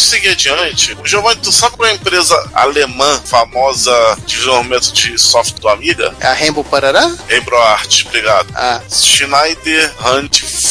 De 0.00 0.06
seguir 0.06 0.28
adiante, 0.30 0.96
Giovanni, 1.04 1.40
tu 1.40 1.52
sabe 1.52 1.76
qual 1.76 1.88
é 1.88 1.92
a 1.92 1.94
empresa 1.94 2.50
alemã 2.54 3.20
famosa 3.24 3.92
de 4.26 4.36
desenvolvimento 4.36 4.92
de 4.92 5.18
software 5.18 5.60
do 5.60 5.68
Amiga? 5.68 6.14
É 6.20 6.26
a 6.26 6.32
Rainbow 6.32 6.64
Parará? 6.64 7.14
Rainbow 7.28 7.58
Art, 7.58 8.06
obrigado. 8.06 8.48
Ah. 8.54 8.80
Schneider 8.90 9.92
Hand 10.02 10.30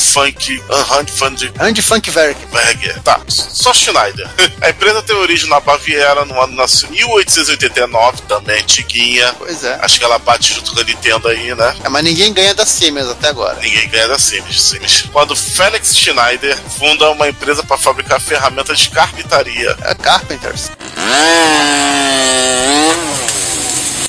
Funk. 0.10 0.62
Hand 0.70 1.08
Fund 1.08 1.52
Hand 1.60 1.82
Funkwerk. 1.82 2.46
Berger. 2.52 3.00
Tá, 3.02 3.22
só 3.28 3.74
Schneider. 3.74 4.28
A 4.62 4.70
empresa 4.70 5.02
tem 5.04 5.16
origem 5.16 5.50
na 5.50 5.60
Baviera 5.60 6.26
no 6.26 6.40
ano 6.42 6.66
de 6.66 6.88
1889, 6.92 8.22
também 8.24 8.60
antiguinha. 8.62 9.34
Pois 9.38 9.64
é. 9.64 9.78
Acho 9.82 10.00
que 10.00 10.06
ela 10.06 10.18
bate 10.18 10.54
junto 10.54 10.74
com 10.74 10.80
a 10.80 10.84
Nintendo 10.84 11.28
aí, 11.28 11.54
né? 11.54 11.76
É, 11.84 11.90
mas 11.90 12.04
ninguém 12.04 12.34
ganha 12.34 12.54
da 12.54 12.66
Siemens 12.66 13.08
até 13.08 13.30
agora. 13.30 13.60
Ninguém 13.62 13.88
ganha 13.90 14.08
da 14.08 14.18
Siemens. 14.18 14.62
Siemens. 14.62 15.06
Quando 15.12 15.36
Felix 15.36 15.96
Schneider 15.96 16.58
funda 16.78 17.10
uma 17.12 17.30
empresa 17.30 17.64
para 17.64 17.78
fabricar 17.78 18.20
ferramentas 18.20 18.80
de 18.80 18.90
carpintaria. 19.20 19.76
É 19.84 19.96
Carpenters. 19.96 20.72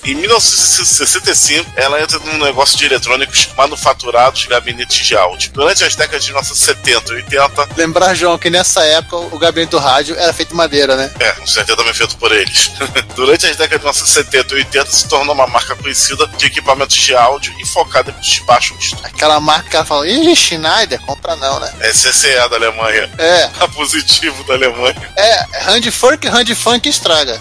Em 0.04 0.14
1965, 0.14 1.72
ela 1.76 2.00
entra 2.00 2.18
num 2.20 2.38
negócio 2.38 2.76
de 2.78 2.86
eletrônicos 2.86 3.48
manufaturados 3.56 4.40
de 4.40 4.48
gabinetes 4.48 5.06
de 5.06 5.16
áudio. 5.16 5.52
Durante 5.52 5.84
as 5.84 5.94
décadas 5.94 6.24
de 6.24 6.30
1970 6.32 7.12
e 7.12 7.16
80, 7.16 7.68
Lembrar, 7.76 8.14
João, 8.14 8.38
que 8.38 8.48
nessa 8.50 8.82
época 8.84 9.16
o 9.16 9.38
gabinete 9.38 9.70
do 9.70 9.78
rádio 9.78 10.16
era 10.16 10.32
feito 10.32 10.50
de 10.50 10.54
madeira, 10.54 10.96
né? 10.96 11.12
é, 11.20 11.32
com 11.32 11.46
certeza 11.46 11.76
também 11.76 11.92
feito 11.94 12.16
por 12.16 12.32
eles. 12.32 12.70
Durante 13.14 13.46
as 13.46 13.56
décadas 13.56 13.80
de 13.80 13.84
1970 13.86 14.54
e 14.54 14.58
80, 14.58 14.90
se 14.90 15.08
tornou 15.08 15.34
uma 15.34 15.46
marca 15.46 15.74
conhecida 15.76 16.26
de 16.26 16.46
equipamentos 16.46 16.96
de 16.96 17.14
áudio 17.14 17.54
e 17.60 17.66
focada 17.66 18.10
em 18.10 18.44
baixo 18.44 18.74
custo. 18.74 18.98
Aquela 19.04 19.38
marca 19.38 19.68
que 19.68 19.76
ela 19.76 19.84
falou, 19.84 20.06
ih, 20.06 20.34
Schneider, 20.34 21.00
compra 21.02 21.36
não, 21.36 21.60
né? 21.60 21.72
É 21.80 21.90
CCE 21.90 22.48
da 22.48 22.56
Alemanha. 22.56 23.10
É, 23.18 23.50
A 23.60 23.68
positivo 23.68 24.42
da 24.44 24.54
Alemanha. 24.54 25.12
é, 25.16 25.46
Hand 25.68 25.90
Funk, 25.92 26.26
Hand 26.26 26.54
Funk 26.54 26.88
estraga. 26.88 27.38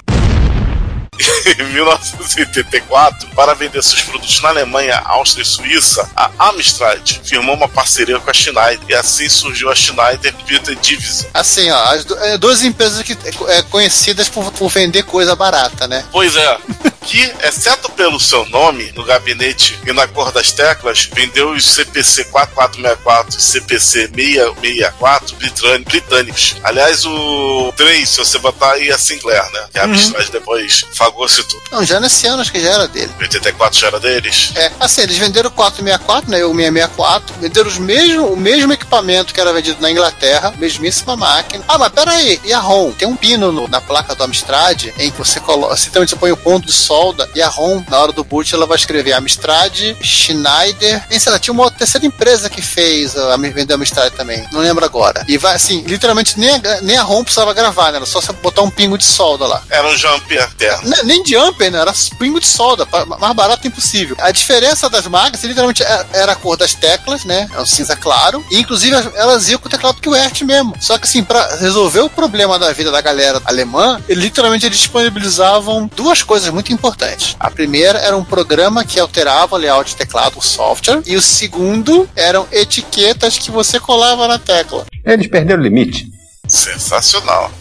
Em 1.59 1.63
1984, 1.73 3.29
para 3.35 3.53
vender 3.53 3.83
seus 3.83 4.01
produtos 4.03 4.41
na 4.41 4.49
Alemanha, 4.49 5.01
Áustria 5.05 5.43
e 5.43 5.45
Suíça, 5.45 6.09
a 6.15 6.31
Amstrad 6.49 7.19
firmou 7.23 7.55
uma 7.55 7.67
parceria 7.67 8.19
com 8.19 8.29
a 8.29 8.33
Schneider 8.33 8.79
e 8.87 8.93
assim 8.93 9.27
surgiu 9.27 9.69
a 9.69 9.75
Schneider 9.75 10.33
Computer 10.33 10.75
Division. 10.75 11.29
Assim, 11.33 11.69
ó, 11.71 11.83
as 11.93 12.05
é, 12.21 12.37
duas 12.37 12.63
empresas 12.63 13.01
que 13.03 13.17
é, 13.47 13.61
conhecidas 13.63 14.29
por, 14.29 14.51
por 14.51 14.69
vender 14.69 15.03
coisa 15.03 15.35
barata, 15.35 15.87
né? 15.87 16.05
Pois 16.11 16.35
é, 16.35 16.57
que, 17.01 17.21
exceto 17.43 17.89
pelo 17.91 18.19
seu 18.19 18.45
nome, 18.47 18.91
no 18.95 19.03
gabinete 19.03 19.79
e 19.85 19.91
na 19.93 20.07
cor 20.07 20.31
das 20.31 20.51
teclas, 20.51 21.09
vendeu 21.13 21.51
os 21.51 21.65
CPC 21.65 22.25
4464 22.25 23.37
e 23.37 23.41
CPC 23.41 24.09
664 24.13 25.35
britâni- 25.37 25.83
britânicos. 25.85 26.55
Aliás, 26.63 27.05
o 27.05 27.73
3, 27.75 28.07
se 28.07 28.17
você 28.17 28.37
botar 28.39 28.73
aí, 28.73 28.89
é 28.89 28.97
Sinclair, 28.97 29.43
né? 29.51 29.67
Que 29.71 29.79
a 29.79 29.85
Amstrad 29.85 30.29
depois 30.29 30.85
fagou-se 30.93 31.43
tudo. 31.43 31.61
Não, 31.71 31.83
já 31.83 31.99
nesse 31.99 32.27
ano 32.27 32.41
acho 32.41 32.51
que 32.51 32.59
já 32.59 32.69
era 32.73 32.87
dele. 32.87 33.11
84 33.19 33.79
já 33.79 33.87
era 33.87 33.99
deles. 33.99 34.51
É, 34.55 34.71
assim, 34.79 35.01
eles 35.01 35.17
venderam 35.17 35.49
o 35.49 35.53
464, 35.53 36.29
né? 36.29 36.43
O 36.45 36.53
664, 36.53 37.35
venderam 37.39 37.69
os 37.69 37.77
mesmo, 37.77 38.27
o 38.27 38.37
mesmo 38.37 38.73
equipamento 38.73 39.33
que 39.33 39.39
era 39.41 39.53
vendido 39.53 39.81
na 39.81 39.89
Inglaterra, 39.91 40.53
mesmíssima 40.57 41.15
máquina. 41.15 41.63
Ah, 41.67 41.77
mas 41.77 41.91
peraí, 41.91 42.39
e 42.43 42.53
a 42.53 42.59
ROM? 42.59 42.91
Tem 42.91 43.07
um 43.07 43.15
pino 43.15 43.51
no- 43.51 43.67
na 43.67 43.81
placa 43.81 44.13
do 44.15 44.23
Amstrad 44.23 44.85
em 44.97 45.11
que 45.11 45.17
você 45.17 45.39
coloca, 45.39 45.75
você 45.75 45.89
também 45.89 46.07
põe 46.15 46.31
o 46.31 46.37
ponto 46.37 46.65
de 46.65 46.73
solda 46.89 47.29
e 47.35 47.41
a 47.41 47.47
ROM, 47.47 47.83
na 47.87 47.99
hora 47.99 48.11
do 48.11 48.23
boot, 48.23 48.53
ela 48.55 48.65
vai 48.65 48.75
escrever 48.75 49.13
Amstrad, 49.13 49.79
Schneider. 50.01 51.03
E, 51.11 51.19
sei 51.19 51.31
lá, 51.31 51.37
tinha 51.37 51.53
uma 51.53 51.69
terceira 51.69 52.05
empresa 52.07 52.49
que 52.49 52.61
fez 52.63 53.15
a 53.15 53.37
vendeu 53.37 53.75
a 53.75 53.79
Amstrad 53.79 54.11
também, 54.13 54.43
não 54.51 54.59
lembro 54.59 54.83
agora. 54.83 55.23
E 55.27 55.37
vai, 55.37 55.55
assim, 55.55 55.81
literalmente 55.81 56.39
nem 56.39 56.49
a, 56.55 56.81
nem 56.81 56.97
a 56.97 57.03
ROM 57.03 57.23
precisava 57.23 57.53
gravar, 57.53 57.91
né? 57.91 57.97
Era 57.97 58.05
só 58.07 58.19
você 58.19 58.31
botar 58.33 58.63
um 58.63 58.71
pingo 58.71 58.97
de 58.97 59.03
solda 59.03 59.45
lá. 59.45 59.61
Era 59.69 59.87
um 59.87 59.95
jump 59.95 60.33
eterno. 60.33 60.89
Ne- 60.89 61.03
Nem 61.03 61.21
de 61.23 61.35
Amper, 61.35 61.71
né? 61.71 61.79
Era 61.79 61.93
pingo 62.17 62.39
de 62.39 62.47
solda, 62.47 62.87
mais 63.19 63.33
barato 63.35 63.67
impossível. 63.67 64.15
A 64.19 64.31
diferença 64.31 64.89
das 64.89 65.05
marcas, 65.05 65.43
literalmente, 65.43 65.83
era- 65.83 66.07
era 66.13 66.31
a 66.31 66.35
cor 66.35 66.57
das 66.57 66.73
teclas, 66.73 67.23
né? 67.23 67.47
É 67.53 67.61
um 67.61 67.65
cinza 67.67 67.95
claro. 67.95 68.43
E, 68.49 68.59
inclusive, 68.59 68.95
as- 68.95 69.13
elas 69.15 69.47
iam 69.49 69.59
com 69.59 69.67
o 69.67 69.71
teclado 69.71 70.01
QWERTY 70.01 70.43
mesmo. 70.45 70.75
Só 70.81 70.97
que, 70.97 71.03
assim, 71.05 71.23
pra 71.23 71.55
resolver 71.57 71.99
o 72.01 72.09
problema 72.09 72.57
da 72.57 72.71
vida 72.73 72.91
da 72.91 72.99
galera 73.01 73.39
alemã, 73.45 74.01
literalmente, 74.09 74.65
eles 74.65 74.77
disponibilizavam 74.79 75.89
duas 75.95 76.23
coisas 76.23 76.49
muito 76.49 76.71
importantes. 76.79 77.35
A 77.39 77.51
primeira 77.51 77.99
era 77.99 78.17
um 78.17 78.23
programa 78.23 78.83
que 78.83 78.99
alterava 78.99 79.55
o 79.55 79.59
layout 79.59 79.91
de 79.91 79.97
teclado, 79.97 80.39
o 80.39 80.41
software. 80.41 81.01
E 81.05 81.15
o 81.15 81.21
segundo 81.21 82.09
eram 82.15 82.47
etiquetas 82.51 83.37
que 83.37 83.51
você 83.51 83.79
colava 83.79 84.27
na 84.27 84.39
tecla. 84.39 84.85
Eles 85.05 85.27
perderam 85.27 85.59
o 85.59 85.63
limite. 85.63 86.07
Sensacional. 86.47 87.51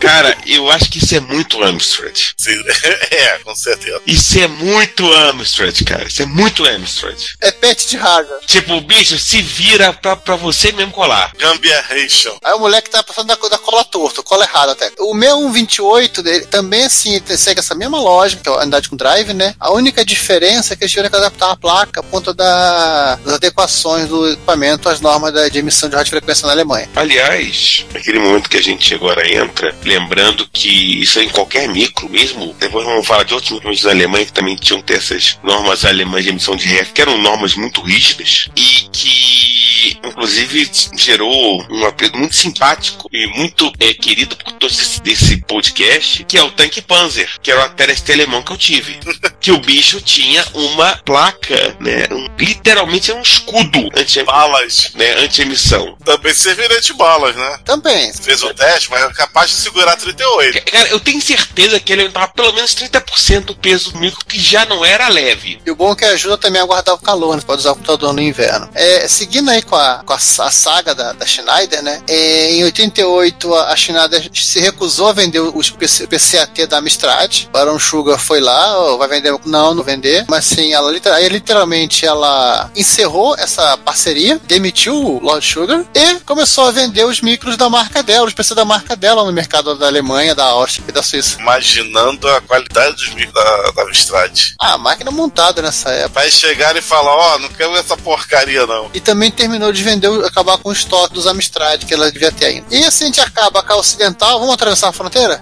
Cara, 0.00 0.36
eu 0.46 0.70
acho 0.70 0.90
que 0.90 0.98
isso 0.98 1.14
é 1.14 1.20
muito 1.20 1.62
Amstrad. 1.62 2.16
Sim, 2.36 2.58
é, 3.10 3.38
com 3.44 3.54
certeza. 3.54 4.00
Isso 4.06 4.38
é 4.38 4.46
muito 4.48 5.10
Amstrad, 5.12 5.82
cara. 5.84 6.04
Isso 6.04 6.22
é 6.22 6.26
muito 6.26 6.64
Amstrad. 6.64 7.18
É 7.40 7.50
pet 7.50 7.88
de 7.88 7.96
hardware. 7.96 8.40
Tipo, 8.46 8.80
bicho, 8.80 9.18
se 9.18 9.42
vira 9.42 9.92
pra, 9.92 10.16
pra 10.16 10.36
você 10.36 10.72
mesmo 10.72 10.92
colar. 10.92 11.32
Gambiarration. 11.38 12.36
Aí 12.44 12.52
o 12.54 12.58
moleque 12.60 12.90
tá 12.90 13.02
passando 13.02 13.26
da, 13.26 13.34
da 13.34 13.58
cola 13.58 13.84
torta, 13.84 14.22
cola 14.22 14.44
errada 14.44 14.72
até. 14.72 14.90
O 14.98 15.12
6128 15.14 16.22
dele 16.22 16.46
também 16.46 16.84
assim, 16.84 17.20
segue 17.36 17.60
essa 17.60 17.74
mesma 17.74 18.00
lógica, 18.00 18.42
que 18.42 18.48
é 18.48 18.52
a 18.52 18.56
unidade 18.62 18.88
com 18.88 18.96
drive, 18.96 19.34
né? 19.34 19.54
A 19.58 19.72
única 19.72 20.04
diferença 20.04 20.72
é 20.72 20.76
que 20.76 20.84
eles 20.84 20.92
tiveram 20.92 21.10
que 21.10 21.16
adaptar 21.16 21.50
a 21.50 21.56
placa 21.56 22.02
por 22.02 22.10
conta 22.10 22.32
da- 22.34 23.16
das 23.16 23.34
adequações 23.34 24.08
do 24.08 24.28
equipamento 24.32 24.88
às 24.88 25.00
normas 25.00 25.32
da, 25.32 25.48
de 25.48 25.58
emissão 25.58 25.88
de 25.88 25.96
radiofrequência 25.96 26.46
na 26.46 26.52
Alemanha. 26.52 26.88
Aliás, 26.96 27.84
naquele 27.92 28.18
momento 28.18 28.48
que 28.48 28.56
a 28.56 28.62
gente 28.62 28.94
agora 28.94 29.26
entra, 29.58 29.74
lembrando 29.84 30.48
que 30.52 31.02
isso 31.02 31.18
é 31.18 31.24
em 31.24 31.28
qualquer 31.28 31.68
micro 31.68 32.08
mesmo, 32.08 32.54
depois 32.58 32.84
vamos 32.86 33.06
falar 33.06 33.24
de 33.24 33.34
outros 33.34 33.52
micros 33.52 33.82
da 33.82 33.90
Alemanha 33.90 34.26
que 34.26 34.32
também 34.32 34.56
tinham 34.56 34.80
que 34.80 34.86
ter 34.86 34.98
essas 34.98 35.38
normas 35.42 35.84
alemãs 35.84 36.24
de 36.24 36.30
emissão 36.30 36.56
de 36.56 36.68
RF, 36.68 36.92
que 36.92 37.02
eram 37.02 37.18
normas 37.18 37.54
muito 37.54 37.80
rígidas 37.82 38.48
e 38.56 38.88
que, 38.92 39.67
inclusive, 40.02 40.70
gerou 40.96 41.66
um 41.70 41.86
apelo 41.86 42.18
muito 42.18 42.36
simpático 42.36 43.08
e 43.12 43.26
muito 43.26 43.72
é, 43.80 43.92
querido 43.94 44.36
por 44.36 44.52
todos 44.52 44.76
desse, 44.76 45.02
desse 45.02 45.36
podcast, 45.42 46.24
que 46.24 46.36
é 46.36 46.42
o 46.42 46.50
Tank 46.50 46.80
Panzer, 46.82 47.28
que 47.42 47.50
era 47.50 47.66
o 47.66 47.70
Tereste 47.70 48.12
alemão 48.12 48.42
que 48.42 48.52
eu 48.52 48.56
tive. 48.56 48.98
que 49.40 49.52
o 49.52 49.58
bicho 49.58 50.00
tinha 50.00 50.44
uma 50.54 50.96
placa, 51.04 51.76
né? 51.80 52.06
Um, 52.10 52.28
literalmente 52.38 53.10
era 53.10 53.18
um 53.18 53.22
escudo 53.22 53.88
anti 53.96 54.22
Balas. 54.22 54.92
né, 54.94 55.14
anti-emissão. 55.22 55.96
Também 56.04 56.34
serviria 56.34 56.80
de 56.80 56.92
balas, 56.94 57.34
né? 57.36 57.58
Também. 57.64 58.12
Fez 58.12 58.42
o 58.42 58.52
teste, 58.52 58.90
mas 58.90 59.02
é 59.02 59.12
capaz 59.12 59.50
de 59.50 59.56
segurar 59.56 59.96
38. 59.96 60.62
Cara, 60.70 60.88
eu 60.88 61.00
tenho 61.00 61.20
certeza 61.20 61.78
que 61.80 61.92
ele 61.92 62.02
aumentava 62.02 62.28
pelo 62.28 62.52
menos 62.52 62.74
30% 62.74 63.44
do 63.46 63.54
peso 63.54 63.92
do 63.92 63.98
micro, 63.98 64.24
que 64.24 64.38
já 64.38 64.64
não 64.64 64.84
era 64.84 65.08
leve. 65.08 65.60
E 65.64 65.70
o 65.70 65.76
bom 65.76 65.92
é 65.92 65.96
que 65.96 66.04
ajuda 66.04 66.38
também 66.38 66.60
a 66.60 66.66
guardar 66.66 66.94
o 66.94 66.98
calor, 66.98 67.36
né? 67.36 67.42
Pode 67.44 67.60
usar 67.60 67.72
o 67.72 67.74
computador 67.74 68.12
no 68.12 68.20
inverno. 68.20 68.68
É, 68.74 69.06
seguindo 69.08 69.50
aí 69.50 69.62
com 69.68 69.76
a, 69.76 70.02
com 70.04 70.12
a, 70.12 70.16
a 70.16 70.50
saga 70.50 70.94
da, 70.94 71.12
da 71.12 71.26
Schneider, 71.26 71.82
né? 71.82 72.02
É, 72.08 72.52
em 72.52 72.64
88, 72.64 73.54
a, 73.54 73.72
a 73.72 73.76
Schneider 73.76 74.30
se 74.34 74.60
recusou 74.60 75.08
a 75.08 75.12
vender 75.12 75.40
os 75.40 75.70
PC, 75.70 76.06
PCAT 76.06 76.66
da 76.66 76.78
Amstrad. 76.78 77.46
Barão 77.52 77.78
Sugar 77.78 78.18
foi 78.18 78.40
lá, 78.40 78.78
ó, 78.78 78.96
vai 78.96 79.08
vender? 79.08 79.34
Não, 79.44 79.74
não 79.74 79.82
vender. 79.82 80.24
Mas 80.28 80.44
sim, 80.44 80.72
ela 80.72 80.92
aí 81.14 81.28
literalmente 81.28 82.04
ela 82.04 82.70
encerrou 82.74 83.36
essa 83.36 83.76
parceria, 83.78 84.40
demitiu 84.44 84.94
o 84.94 85.20
Lord 85.20 85.46
Sugar 85.46 85.84
e 85.94 86.20
começou 86.20 86.66
a 86.66 86.70
vender 86.70 87.04
os 87.04 87.20
micros 87.20 87.56
da 87.56 87.68
marca 87.68 88.02
dela, 88.02 88.26
os 88.26 88.34
PC 88.34 88.54
da 88.54 88.64
marca 88.64 88.96
dela 88.96 89.24
no 89.24 89.32
mercado 89.32 89.76
da 89.76 89.86
Alemanha, 89.86 90.34
da 90.34 90.44
Áustria 90.44 90.84
e 90.88 90.92
da 90.92 91.02
Suíça. 91.02 91.38
Imaginando 91.40 92.28
a 92.28 92.40
qualidade 92.40 92.96
dos 92.96 93.14
micros 93.14 93.34
da, 93.34 93.70
da 93.72 93.82
Amstrad. 93.82 94.54
Ah, 94.58 94.78
máquina 94.78 95.10
montada 95.10 95.60
nessa 95.60 95.90
época. 95.90 96.20
Vai 96.20 96.30
chegar 96.30 96.76
e 96.76 96.82
falar, 96.82 97.14
ó, 97.14 97.38
não 97.38 97.48
quero 97.48 97.76
essa 97.76 97.96
porcaria 97.96 98.66
não. 98.66 98.90
E 98.94 99.00
também 99.00 99.30
terminou 99.30 99.57
terminou 99.58 99.72
de 99.72 99.82
vender, 99.82 100.24
acabar 100.24 100.56
com 100.58 100.68
o 100.68 100.72
estoque 100.72 101.14
dos 101.14 101.26
Amstrad 101.26 101.84
que 101.84 101.92
ela 101.92 102.10
devia 102.10 102.30
ter 102.30 102.46
ainda. 102.46 102.66
E 102.70 102.84
assim 102.84 103.04
a 103.04 103.06
gente 103.08 103.20
acaba 103.20 103.62
com 103.62 103.72
a 103.72 103.76
Ocidental, 103.76 104.38
vamos 104.38 104.54
atravessar 104.54 104.88
a 104.88 104.92
fronteira? 104.92 105.40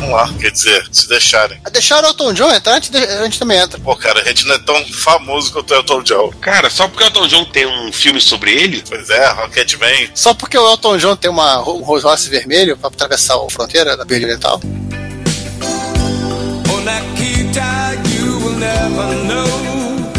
Vamos 0.00 0.10
lá, 0.10 0.34
quer 0.40 0.50
dizer, 0.50 0.88
se 0.90 1.08
deixarem. 1.08 1.60
Deixaram 1.70 2.08
o 2.08 2.10
Elton 2.10 2.32
John 2.32 2.52
entrar, 2.52 2.72
a 2.72 2.80
gente, 2.80 2.96
a 2.96 3.24
gente 3.24 3.38
também 3.38 3.58
entra. 3.58 3.78
Pô, 3.78 3.94
cara, 3.94 4.22
a 4.22 4.24
gente 4.24 4.46
não 4.46 4.54
é 4.54 4.58
tão 4.58 4.84
famoso 4.86 5.52
quanto 5.52 5.70
o 5.70 5.74
Elton 5.74 6.02
John. 6.02 6.32
Cara, 6.40 6.68
só 6.68 6.88
porque 6.88 7.04
o 7.04 7.06
Elton 7.06 7.28
John 7.28 7.44
tem 7.44 7.66
um 7.66 7.92
filme 7.92 8.20
sobre 8.20 8.50
ele, 8.52 8.82
Pois 8.88 9.10
é, 9.10 9.28
Rocketman. 9.28 10.10
Só 10.14 10.34
porque 10.34 10.58
o 10.58 10.68
Elton 10.68 10.96
John 10.96 11.14
tem 11.14 11.30
uma, 11.30 11.60
um 11.60 11.82
Rolls 11.82 12.04
Royce 12.04 12.28
vermelho 12.28 12.76
pra 12.76 12.88
atravessar 12.88 13.36
a 13.36 13.50
fronteira 13.50 13.96
da 13.96 14.04
Berlim 14.04 14.24
Oriental. 14.24 14.60
On 14.64 14.77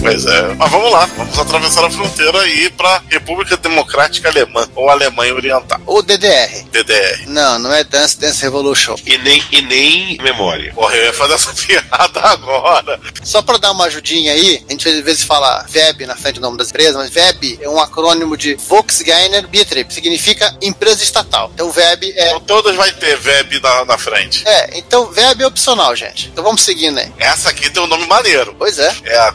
Pois 0.01 0.25
é. 0.25 0.54
Mas 0.56 0.72
vamos 0.72 0.92
lá, 0.92 1.06
vamos 1.18 1.38
atravessar 1.38 1.86
a 1.86 1.90
fronteira 1.90 2.48
e 2.48 2.66
ir 2.66 2.72
pra 2.72 3.01
República 3.10 3.57
Democrática 3.57 4.30
Alemã, 4.30 4.68
ou 4.75 4.90
Alemanha 4.90 5.34
Oriental, 5.34 5.80
Ou 5.86 6.01
DDR. 6.01 6.66
DDR. 6.72 7.25
Não, 7.28 7.60
não 7.60 7.74
é 7.74 7.84
Dance 7.84 8.19
Dance 8.19 8.42
Revolution. 8.42 8.96
e 9.06 9.18
nem, 9.18 9.44
e 9.51 9.62
nem 9.62 10.18
memória. 10.22 10.74
Porra, 10.74 10.96
eu 10.96 11.06
ia 11.06 11.13
fazer 11.13 11.34
essa 11.34 11.54
piada 11.66 12.19
agora. 12.22 13.00
Só 13.24 13.42
pra 13.42 13.57
dar 13.57 13.72
uma 13.72 13.86
ajudinha 13.86 14.31
aí, 14.34 14.63
a 14.68 14.72
gente 14.72 14.88
às 14.88 15.04
vezes 15.04 15.24
fala 15.24 15.66
VEB 15.69 16.06
na 16.06 16.16
frente 16.16 16.36
do 16.36 16.42
nome 16.42 16.57
das 16.57 16.69
empresas, 16.69 16.95
mas 16.95 17.10
VEB 17.10 17.60
é 17.62 17.69
um 17.69 17.80
acrônimo 17.80 18.38
de 18.38 18.56
Volkswagen 18.56 19.45
Betrieb, 19.48 19.92
significa 19.92 20.56
empresa 20.62 21.04
estatal. 21.04 21.52
Então 21.54 21.72
VEB 21.72 22.13
é. 22.16 22.28
Então 22.30 22.40
todas 22.42 22.75
vai 22.75 22.92
ter 22.94 23.18
VEB 23.18 23.60
na, 23.62 23.86
na 23.86 23.98
frente. 23.98 24.48
É, 24.48 24.78
então 24.78 25.12
VEB 25.12 25.44
é 25.44 25.48
opcional, 25.48 25.95
gente. 25.95 26.28
Então 26.28 26.44
vamos 26.44 26.62
seguindo 26.62 26.98
aí. 27.00 27.12
Essa 27.19 27.50
aqui 27.50 27.69
tem 27.69 27.81
um 27.84 27.88
nome 27.88 28.06
maneiro. 28.07 28.56
Pois 28.57 28.80
é. 28.80 28.95
É 29.06 29.18
a 29.19 29.31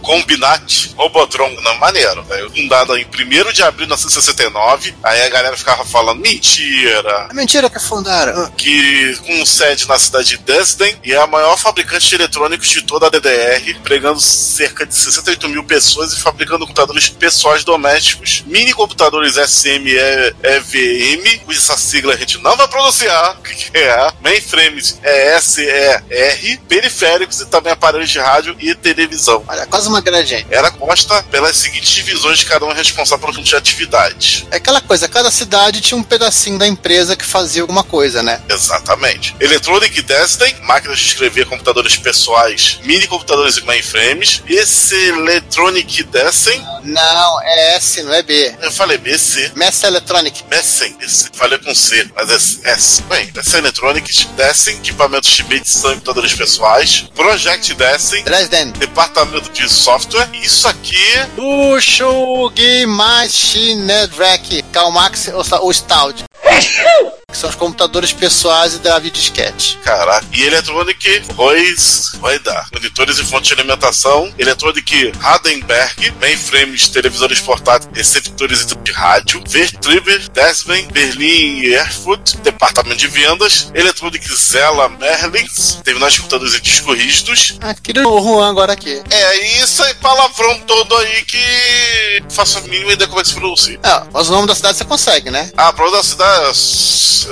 Combinat 0.55 0.95
Robotron, 0.97 1.51
não, 1.63 1.79
maneiro. 1.79 2.25
É 2.31 2.49
fundada 2.49 2.99
em 2.99 3.05
1 3.05 3.53
de 3.53 3.63
abril 3.63 3.87
de 3.87 3.93
1969. 3.93 4.95
Aí 5.03 5.23
a 5.23 5.29
galera 5.29 5.57
ficava 5.57 5.85
falando, 5.85 6.21
mentira, 6.21 7.29
É 7.31 7.35
mentira 7.35 7.69
que 7.69 7.79
fundaram. 7.79 8.51
Que 8.53 9.17
com 9.27 9.45
sede 9.45 9.89
na 9.89 9.99
cidade 9.99 10.29
de 10.29 10.37
Dresden 10.39 10.97
e 11.03 11.13
é 11.13 11.19
a 11.19 11.27
maior 11.27 11.57
fabricante 11.59 12.09
de 12.09 12.15
eletrônicos 12.15 12.69
de 12.69 12.83
toda 12.83 13.07
a 13.07 13.11
DDR, 13.11 13.71
empregando 13.71 14.21
cerca 14.21 14.87
de 14.87 14.95
68 14.95 15.49
mil 15.49 15.65
pessoas 15.65 16.13
e 16.13 16.21
fabricando 16.21 16.61
computadores 16.67 17.09
pessoais 17.09 17.65
domésticos, 17.65 18.45
mini 18.47 18.73
computadores 18.73 19.35
SM 19.35 19.87
e 19.87 20.35
EVM, 20.43 21.45
cuja 21.45 21.61
sigla 21.77 22.15
a 22.15 22.17
gente 22.17 22.39
não 22.39 22.57
vai 22.57 22.69
pronunciar, 22.69 23.37
que 23.41 23.77
é 23.77 24.13
mainframes 24.21 24.99
ESER, 25.03 26.05
periféricos 26.69 27.41
e 27.41 27.47
também 27.47 27.73
aparelhos 27.73 28.11
de 28.11 28.19
rádio 28.19 28.57
e 28.61 28.75
televisão. 28.75 29.43
Olha, 29.49 29.67
quase 29.67 29.89
uma 29.89 30.01
grande. 30.01 30.44
Era 30.51 30.71
composta 30.71 31.23
pelas 31.31 31.57
seguintes 31.57 31.91
divisões, 31.91 32.43
cada 32.45 32.65
uma 32.65 32.75
responsável 32.75 33.19
por 33.21 33.31
um 33.31 33.33
conjunto 33.35 33.49
de 33.49 33.57
atividades. 33.57 34.45
É 34.51 34.57
aquela 34.57 34.81
coisa, 34.81 35.09
cada 35.09 35.31
cidade 35.31 35.81
tinha 35.81 35.99
um 35.99 36.03
pedacinho 36.03 36.59
da 36.59 36.67
empresa 36.67 37.17
que 37.17 37.25
fazia 37.25 37.63
alguma 37.63 37.83
coisa, 37.85 38.23
né? 38.23 38.41
Exatamente. 38.49 39.35
Electronic 39.41 40.03
Dresden, 40.03 40.55
máquinas 40.63 40.99
de 40.99 41.07
escrever 41.07 41.47
computadores 41.47 41.97
pessoais, 41.97 42.79
mini 42.85 43.07
computadores 43.07 43.57
e 43.57 43.63
mainframes. 43.65 44.43
Esse 44.47 44.95
Electronic 45.09 46.03
Dresden, 46.05 46.63
Não, 46.85 47.43
é 47.43 47.77
S, 47.77 48.03
não 48.03 48.13
é 48.13 48.23
B. 48.23 48.55
eu 48.61 48.71
falei 48.73 48.99
BC. 48.99 49.53
Messa 49.55 49.87
Electronic. 49.87 50.45
Messen, 50.51 50.97
esse, 51.01 51.31
falei 51.35 51.59
com 51.59 51.75
C, 51.75 52.09
mas 52.15 52.31
é 52.65 52.71
S. 52.71 53.03
Bem, 53.03 53.31
essa 53.37 53.59
Electronic 53.59 54.27
Dresden, 54.37 54.77
equipamentos 54.77 55.31
de 55.31 55.45
medição 55.45 55.91
e 55.91 55.95
computadores 55.95 56.35
pessoais. 56.35 57.07
Project 57.15 57.75
Dresden, 57.75 58.25
Dresden. 58.25 58.71
departamento 58.73 59.51
de 59.51 59.69
software. 59.69 60.29
Isso 60.43 60.69
aqui, 60.69 60.97
Ushug 61.39 62.87
Machine 62.87 64.07
Rack. 64.17 64.63
Calmax 64.73 65.31
ou 65.61 65.73
Stout. 65.73 66.25
Que 67.35 67.41
são 67.41 67.51
os 67.51 67.57
computadores 67.57 68.13
pessoais 68.13 68.75
e 68.75 68.79
drive 68.79 69.11
disquete. 69.11 69.77
caraca. 69.83 70.25
E 70.33 70.45
Electronic 70.45 71.23
Rois 71.35 72.13
vai 72.21 72.39
dar. 72.39 72.69
Monitores 72.73 73.19
e 73.19 73.25
fontes 73.25 73.49
de 73.49 73.55
alimentação. 73.55 74.33
Electronic 74.39 75.11
Hardenberg, 75.21 76.13
mainframes, 76.21 76.89
televisores 76.89 77.41
portáteis, 77.41 77.91
receptores 77.93 78.65
de 78.65 78.93
rádio. 78.93 79.43
Vertriber, 79.49 80.29
Desven, 80.29 80.87
Berlim 80.93 81.59
e 81.63 81.75
Erfurt, 81.75 82.37
departamento 82.37 82.99
de 82.99 83.09
vendas. 83.09 83.69
Electronic 83.75 84.33
Zella 84.33 84.89
Merlins, 84.89 85.81
terminais 85.83 86.13
de 86.13 86.21
computadores 86.21 86.55
e 86.55 86.61
discos 86.61 86.97
rígidos. 86.97 87.59
Ah, 87.61 87.75
queria 87.75 88.07
o 88.07 88.23
Juan 88.23 88.49
agora 88.49 88.75
aqui. 88.75 89.03
É 89.11 89.61
isso 89.61 89.83
aí, 89.83 89.93
palavrão 89.95 90.61
todo 90.61 90.97
aí 90.99 91.25
que 91.25 92.23
faço 92.31 92.59
a 92.59 92.61
mínima 92.61 92.93
ideia 92.93 93.09
como 93.09 93.19
é 93.19 93.25
que 93.25 93.29
se 93.31 93.35
pronuncia. 93.35 93.81
Ah, 93.83 94.07
mas 94.13 94.29
o 94.29 94.33
nome 94.33 94.47
da 94.47 94.55
cidade 94.55 94.79
você 94.79 94.85
consegue, 94.85 95.33
né? 95.33 95.51
Ah, 95.57 95.73
pra 95.73 95.91
da 95.91 96.03
cidade, 96.05 96.59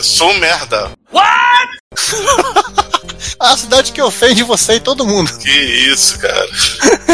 sou 0.01 0.33
merda. 0.35 0.91
A 3.39 3.57
cidade 3.57 3.93
que 3.93 4.01
ofende 4.03 4.43
você 4.43 4.75
e 4.75 4.81
todo 4.81 5.07
mundo. 5.07 5.33
Que 5.39 5.51
isso, 5.51 6.19
cara. 6.19 6.47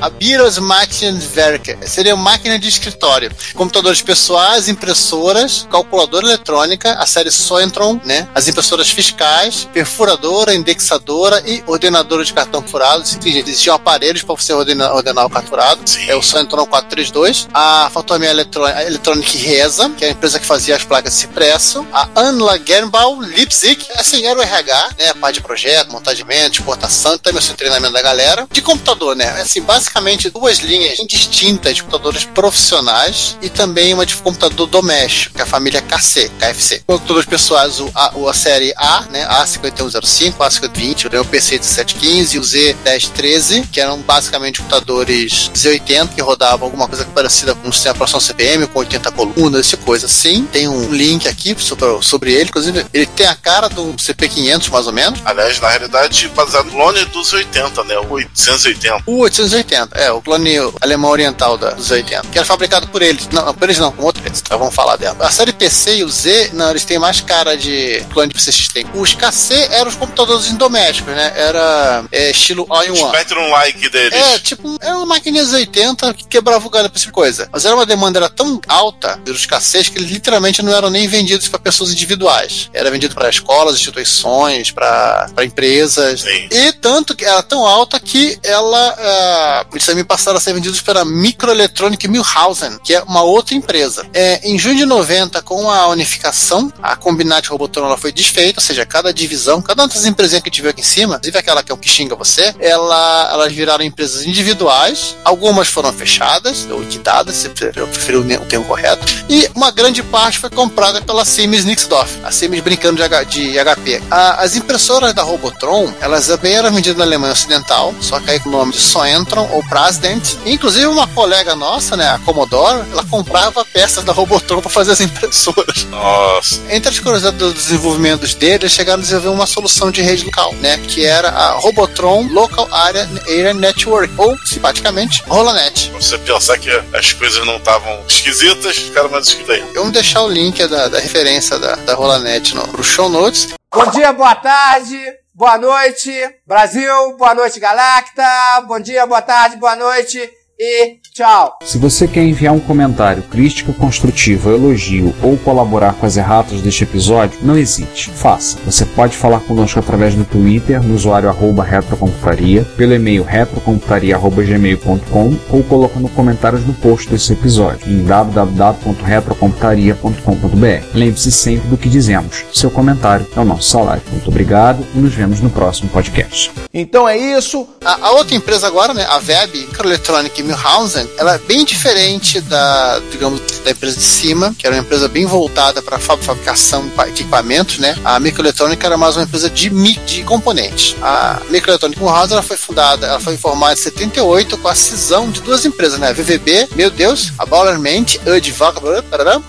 A 0.00 0.08
Beatles 0.08 0.58
Maschinenwerk 0.58 1.76
seria 1.88 2.14
máquina 2.14 2.56
de 2.56 2.68
escritório. 2.68 3.32
Computadores 3.54 4.00
pessoais, 4.00 4.68
impressoras, 4.68 5.66
calculadora 5.68 6.24
eletrônica, 6.24 6.92
a 6.92 7.04
série 7.04 7.32
Soentron, 7.32 8.00
né? 8.04 8.28
As 8.32 8.46
impressoras 8.46 8.88
fiscais, 8.90 9.68
perfuradora, 9.72 10.54
indexadora 10.54 11.42
e 11.44 11.64
ordenadora 11.66 12.24
de 12.24 12.32
cartão 12.32 12.62
furado. 12.62 13.02
Existiam 13.02 13.74
aparelhos 13.74 14.22
para 14.22 14.36
você 14.36 14.52
ordenar, 14.52 14.94
ordenar 14.94 15.26
o 15.26 15.30
carturado. 15.30 15.80
Sim. 15.84 16.08
É 16.08 16.14
o 16.14 16.22
Soentron 16.22 16.64
432. 16.66 17.48
A 17.52 17.90
Fotomia 17.92 18.30
Eletro- 18.30 18.68
Electronic 18.68 19.36
Reza, 19.36 19.90
que 19.90 20.04
é 20.04 20.08
a 20.08 20.10
empresa 20.12 20.38
que 20.38 20.46
fazia 20.46 20.76
as 20.76 20.84
placas 20.84 21.12
de 21.12 21.18
cipresso. 21.18 21.84
A 21.92 22.08
Anlagenbau 22.14 23.18
Leipzig, 23.18 23.84
assim, 23.96 24.24
era 24.26 24.38
o 24.38 24.42
RH, 24.42 24.90
né? 24.96 25.08
A 25.08 25.14
parte 25.16 25.34
de 25.34 25.40
projeto, 25.48 25.90
montamento, 25.90 26.58
exportação, 26.58 27.16
também 27.16 27.40
o 27.40 27.42
seu 27.42 27.54
treinamento 27.54 27.94
da 27.94 28.02
galera. 28.02 28.46
De 28.52 28.60
computador, 28.60 29.16
né? 29.16 29.30
Assim, 29.40 29.62
basicamente 29.62 30.28
duas 30.28 30.58
linhas 30.58 30.98
distintas 31.08 31.76
de 31.76 31.82
computadores 31.82 32.24
profissionais 32.26 33.38
e 33.40 33.48
também 33.48 33.94
uma 33.94 34.04
de 34.04 34.14
computador 34.16 34.66
doméstico, 34.66 35.36
que 35.36 35.40
é 35.40 35.44
a 35.44 35.46
família 35.46 35.80
KC, 35.80 36.30
KFC. 36.38 36.82
Computadores 36.86 37.26
pessoais, 37.26 37.80
o 37.80 37.90
a, 37.94 38.12
a 38.28 38.34
série 38.34 38.74
A, 38.76 39.06
né? 39.10 39.26
A5105, 39.26 40.34
A5020, 40.36 41.18
o 41.18 41.24
PC 41.24 41.58
de 41.58 41.66
715 41.66 42.36
e 42.36 42.38
o 42.38 42.42
Z1013, 42.42 43.68
que 43.72 43.80
eram 43.80 43.98
basicamente 44.00 44.58
computadores 44.58 45.50
Z80 45.54 46.14
que 46.14 46.20
rodavam 46.20 46.66
alguma 46.66 46.86
coisa 46.86 47.04
parecida 47.06 47.54
com 47.54 47.68
um 47.68 47.72
sistema 47.72 47.94
de 47.94 47.98
operação 47.98 48.20
CPM, 48.20 48.66
com 48.66 48.80
80 48.80 49.10
colunas, 49.12 49.66
esse 49.66 49.76
coisa 49.78 50.06
assim. 50.06 50.44
Tem 50.44 50.68
um 50.68 50.92
link 50.92 51.26
aqui 51.26 51.56
sobre, 51.58 52.02
sobre 52.02 52.32
ele, 52.32 52.44
inclusive 52.44 52.84
ele 52.92 53.06
tem 53.06 53.26
a 53.26 53.34
cara 53.34 53.68
do 53.68 53.94
CP500 53.94 54.70
mais 54.70 54.86
ou 54.86 54.92
menos. 54.92 55.20
Aliás, 55.38 55.60
na 55.60 55.68
realidade, 55.68 56.28
baseado 56.34 56.66
no 56.66 56.72
clone 56.72 57.04
dos 57.06 57.32
80, 57.32 57.84
né? 57.84 57.96
O 57.98 58.12
880. 58.14 59.02
O 59.06 59.18
880, 59.20 59.96
é, 59.96 60.10
o 60.10 60.20
clone 60.20 60.56
alemão 60.80 61.10
oriental 61.10 61.56
da, 61.56 61.70
dos 61.70 61.90
80, 61.90 62.28
que 62.28 62.38
era 62.38 62.44
fabricado 62.44 62.88
por 62.88 63.02
eles. 63.02 63.28
Não, 63.28 63.46
não, 63.46 63.54
por 63.54 63.64
eles 63.64 63.78
não, 63.78 63.92
com 63.92 64.02
outro 64.02 64.20
empresa. 64.20 64.42
Então 64.44 64.58
vamos 64.58 64.74
falar 64.74 64.96
dela. 64.96 65.16
A 65.20 65.30
série 65.30 65.52
PC 65.52 65.98
e 65.98 66.04
o 66.04 66.08
Z, 66.08 66.50
não, 66.52 66.70
eles 66.70 66.84
têm 66.84 66.98
mais 66.98 67.20
cara 67.20 67.56
de 67.56 68.04
clone 68.12 68.28
de 68.28 68.34
PC 68.34 68.52
System. 68.52 68.86
Os 68.94 69.14
KC 69.14 69.68
eram 69.70 69.88
os 69.88 69.96
computadores 69.96 70.50
domésticos, 70.52 71.14
né? 71.14 71.32
Era 71.36 72.04
é, 72.10 72.30
estilo 72.30 72.66
all-in-one. 72.68 73.08
Spectrum-like 73.08 73.88
deles. 73.90 74.12
É, 74.12 74.38
tipo, 74.38 74.76
era 74.80 74.96
uma 74.96 75.06
maquininha 75.06 75.44
dos 75.44 75.52
80 75.52 76.14
que 76.14 76.26
quebrava 76.26 76.66
o 76.66 76.70
galho 76.70 76.90
pra 76.90 76.96
essa 76.96 77.04
tipo 77.04 77.14
coisa. 77.14 77.48
Mas 77.52 77.64
era 77.64 77.74
uma 77.74 77.86
demanda 77.86 78.18
era 78.18 78.28
tão 78.28 78.60
alta 78.66 79.18
pelos 79.24 79.46
cassetes 79.46 79.88
que 79.88 79.98
eles 79.98 80.10
literalmente 80.10 80.62
não 80.62 80.74
eram 80.74 80.90
nem 80.90 81.06
vendidos 81.06 81.48
para 81.48 81.58
pessoas 81.58 81.92
individuais. 81.92 82.68
Era 82.72 82.90
vendido 82.90 83.14
para 83.14 83.30
escolas, 83.30 83.76
instituições, 83.76 84.70
para 84.70 85.27
empresas. 85.44 86.20
Sim. 86.22 86.48
E 86.50 86.72
tanto 86.72 87.14
que 87.14 87.24
era 87.24 87.42
tão 87.42 87.66
alta 87.66 87.98
que 88.00 88.38
ela. 88.42 88.94
ah, 88.98 89.66
eles 89.72 89.84
também 89.84 90.04
passaram 90.04 90.38
a 90.38 90.40
ser 90.40 90.52
vendidos 90.52 90.80
pela 90.80 91.04
Microelectronic 91.04 92.08
Milhausen, 92.08 92.78
que 92.82 92.94
é 92.94 93.02
uma 93.02 93.22
outra 93.22 93.54
empresa. 93.54 94.06
É, 94.12 94.40
em 94.48 94.58
junho 94.58 94.76
de 94.76 94.84
90, 94.86 95.40
com 95.42 95.70
a 95.70 95.86
unificação, 95.88 96.72
a 96.82 96.96
Combinat 96.96 97.46
Robotron 97.48 97.86
ela 97.86 97.96
foi 97.96 98.12
desfeita, 98.12 98.60
ou 98.60 98.64
seja, 98.64 98.84
cada 98.84 99.12
divisão, 99.12 99.60
cada 99.62 99.82
uma 99.82 99.88
das 99.88 100.04
empresinhas 100.04 100.42
que 100.42 100.50
tiver 100.50 100.70
aqui 100.70 100.80
em 100.80 100.84
cima, 100.84 101.16
inclusive 101.16 101.38
aquela 101.38 101.62
que 101.62 101.70
é 101.70 101.74
o 101.74 101.78
que 101.78 101.88
xinga 101.88 102.14
você, 102.16 102.54
ela, 102.58 103.30
elas 103.32 103.52
viraram 103.52 103.84
empresas 103.84 104.24
individuais, 104.24 105.16
algumas 105.24 105.68
foram 105.68 105.92
fechadas, 105.92 106.66
ou 106.70 106.80
liquidadas, 106.80 107.34
se 107.36 107.46
eu 107.76 107.86
prefiro 107.88 108.20
o 108.20 108.44
termo 108.46 108.64
correto, 108.66 109.06
e 109.28 109.48
uma 109.54 109.70
grande 109.70 110.02
parte 110.02 110.38
foi 110.38 110.50
comprada 110.50 111.00
pela 111.02 111.24
Siemens 111.24 111.64
Nixdorf, 111.64 112.18
a 112.24 112.30
Siemens 112.30 112.62
brincando 112.62 112.96
de, 112.96 113.02
H- 113.02 113.22
de 113.24 113.58
HP. 113.58 114.02
A- 114.10 114.42
as 114.42 114.56
impressoras 114.56 115.14
da 115.18 115.24
Robotron, 115.24 115.92
elas 116.00 116.28
também 116.28 116.54
eram 116.54 116.72
vendidas 116.72 116.96
na 116.96 117.04
Alemanha 117.04 117.32
Ocidental, 117.32 117.92
só 118.00 118.20
que 118.20 118.30
aí 118.30 118.38
com 118.38 118.50
o 118.50 118.52
nome 118.52 118.72
de 118.72 118.78
Soentron 118.78 119.50
o 119.52 119.68
President. 119.68 120.36
Inclusive, 120.46 120.86
uma 120.86 121.08
colega 121.08 121.56
nossa, 121.56 121.96
né, 121.96 122.08
a 122.08 122.20
Commodore, 122.20 122.84
ela 122.92 123.04
comprava 123.04 123.64
peças 123.64 124.04
da 124.04 124.12
Robotron 124.12 124.60
para 124.60 124.70
fazer 124.70 124.92
as 124.92 125.00
impressoras. 125.00 125.84
Nossa. 125.90 126.60
Entre 126.70 126.88
as 126.88 127.00
curiosidades 127.00 127.36
dos 127.36 127.54
desenvolvimentos 127.54 128.32
dele, 128.34 128.62
eles 128.62 128.72
chegaram 128.72 129.00
a 129.00 129.02
desenvolver 129.02 129.28
uma 129.30 129.46
solução 129.46 129.90
de 129.90 130.02
rede 130.02 130.24
local, 130.24 130.54
né, 130.54 130.78
que 130.86 131.04
era 131.04 131.30
a 131.30 131.52
Robotron 131.54 132.28
Local 132.30 132.68
Area, 132.70 133.08
Area 133.26 133.54
Network, 133.54 134.14
ou, 134.16 134.38
simpaticamente, 134.46 135.24
Rolanet. 135.26 135.90
Você 135.98 136.16
pensar 136.18 136.58
que 136.58 136.70
as 136.94 137.12
coisas 137.12 137.44
não 137.44 137.56
estavam 137.56 138.04
esquisitas, 138.06 138.76
ficaram 138.76 139.10
mais 139.10 139.26
esquisitas 139.26 139.56
aí. 139.56 139.72
Vamos 139.74 139.92
deixar 139.92 140.22
o 140.22 140.28
link 140.28 140.64
da, 140.68 140.86
da 140.86 141.00
referência 141.00 141.58
da, 141.58 141.74
da 141.74 141.94
Rolanet 141.94 142.54
no, 142.54 142.68
pro 142.68 142.84
show 142.84 143.08
notes. 143.08 143.57
Bom 143.70 143.84
dia, 143.90 144.12
boa 144.14 144.34
tarde, 144.34 144.98
boa 145.34 145.58
noite, 145.58 146.10
Brasil, 146.46 147.16
boa 147.18 147.34
noite, 147.34 147.60
Galacta, 147.60 148.62
bom 148.66 148.80
dia, 148.80 149.06
boa 149.06 149.20
tarde, 149.20 149.56
boa 149.56 149.76
noite 149.76 150.37
e 150.58 150.96
tchau. 151.14 151.56
Se 151.62 151.78
você 151.78 152.08
quer 152.08 152.24
enviar 152.24 152.52
um 152.52 152.58
comentário, 152.58 153.22
crítica 153.22 153.72
construtiva, 153.72 154.50
elogio 154.50 155.14
ou 155.22 155.38
colaborar 155.38 155.94
com 155.94 156.04
as 156.04 156.16
erratas 156.16 156.60
deste 156.60 156.82
episódio, 156.84 157.38
não 157.42 157.56
hesite, 157.56 158.10
faça. 158.10 158.58
Você 158.64 158.84
pode 158.84 159.16
falar 159.16 159.38
conosco 159.40 159.78
através 159.78 160.14
do 160.14 160.24
Twitter, 160.24 160.82
no 160.82 160.94
usuário 160.94 161.28
arroba 161.28 161.62
retrocomputaria, 161.62 162.64
pelo 162.76 162.94
e-mail 162.94 163.22
retrocomputaria.gmail.com 163.22 165.36
ou 165.50 165.62
colocando 165.64 166.08
comentários 166.08 166.66
no 166.66 166.72
post 166.74 167.08
desse 167.08 167.32
episódio 167.32 167.88
em 167.88 168.04
www.retrocomputaria.com.br. 168.04 170.84
Lembre-se 170.94 171.30
sempre 171.30 171.68
do 171.68 171.76
que 171.76 171.88
dizemos. 171.88 172.44
Seu 172.52 172.68
comentário 172.70 173.24
é 173.36 173.40
o 173.40 173.44
nosso 173.44 173.70
salário. 173.70 174.02
Muito 174.10 174.28
obrigado 174.28 174.84
e 174.94 174.98
nos 174.98 175.14
vemos 175.14 175.40
no 175.40 175.50
próximo 175.50 175.88
podcast. 175.90 176.50
Então 176.72 177.08
é 177.08 177.16
isso. 177.16 177.68
A, 177.84 178.08
a 178.08 178.12
outra 178.12 178.34
empresa 178.34 178.66
agora, 178.66 178.94
né, 178.94 179.04
a 179.04 179.16
Web 179.16 179.58
Microelectronic 179.58 180.42
Milhausen, 180.48 181.08
ela 181.18 181.34
é 181.34 181.38
bem 181.38 181.64
diferente 181.64 182.40
da, 182.40 183.00
digamos, 183.10 183.40
da 183.62 183.70
empresa 183.70 183.96
de 183.96 184.02
cima, 184.02 184.54
que 184.58 184.66
era 184.66 184.74
uma 184.74 184.82
empresa 184.82 185.06
bem 185.08 185.26
voltada 185.26 185.82
para 185.82 185.98
fabricação 185.98 186.88
de 186.88 187.10
equipamentos, 187.10 187.78
né? 187.78 187.96
A 188.04 188.18
Microelectronic 188.18 188.84
era 188.84 188.96
mais 188.96 189.16
uma 189.16 189.24
empresa 189.24 189.50
de, 189.50 189.68
de 189.70 190.22
componentes. 190.22 190.96
A 191.02 191.40
Microelectronic 191.50 192.00
Milhausen 192.00 192.32
ela 192.32 192.42
foi 192.42 192.56
fundada, 192.56 193.06
ela 193.06 193.20
foi 193.20 193.36
formada 193.36 193.74
em 193.74 193.82
78 193.82 194.56
com 194.58 194.68
a 194.68 194.74
cisão 194.74 195.30
de 195.30 195.40
duas 195.42 195.66
empresas, 195.66 195.98
né? 195.98 196.08
A 196.08 196.12
VVB, 196.12 196.68
meu 196.74 196.90
Deus, 196.90 197.32
a 197.38 197.44
Ballerment, 197.44 198.06
Ud 198.26 198.50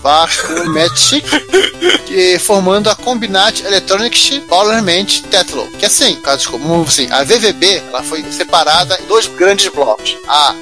Vacuumetic, 0.02 1.24
e 2.10 2.38
formando 2.38 2.90
a 2.90 2.94
Combinat 2.94 3.60
Electronics 3.64 4.40
Ballerment 4.48 5.22
Tetlo. 5.30 5.66
Que 5.78 5.86
assim, 5.86 6.16
caso 6.16 6.50
comum, 6.50 6.82
assim, 6.82 7.08
a 7.10 7.24
VVB 7.24 7.82
ela 7.88 8.02
foi 8.02 8.24
separada 8.30 8.98
em 9.00 9.06
dois 9.06 9.26
grandes 9.26 9.68
blocos. 9.72 10.16
A 10.28 10.54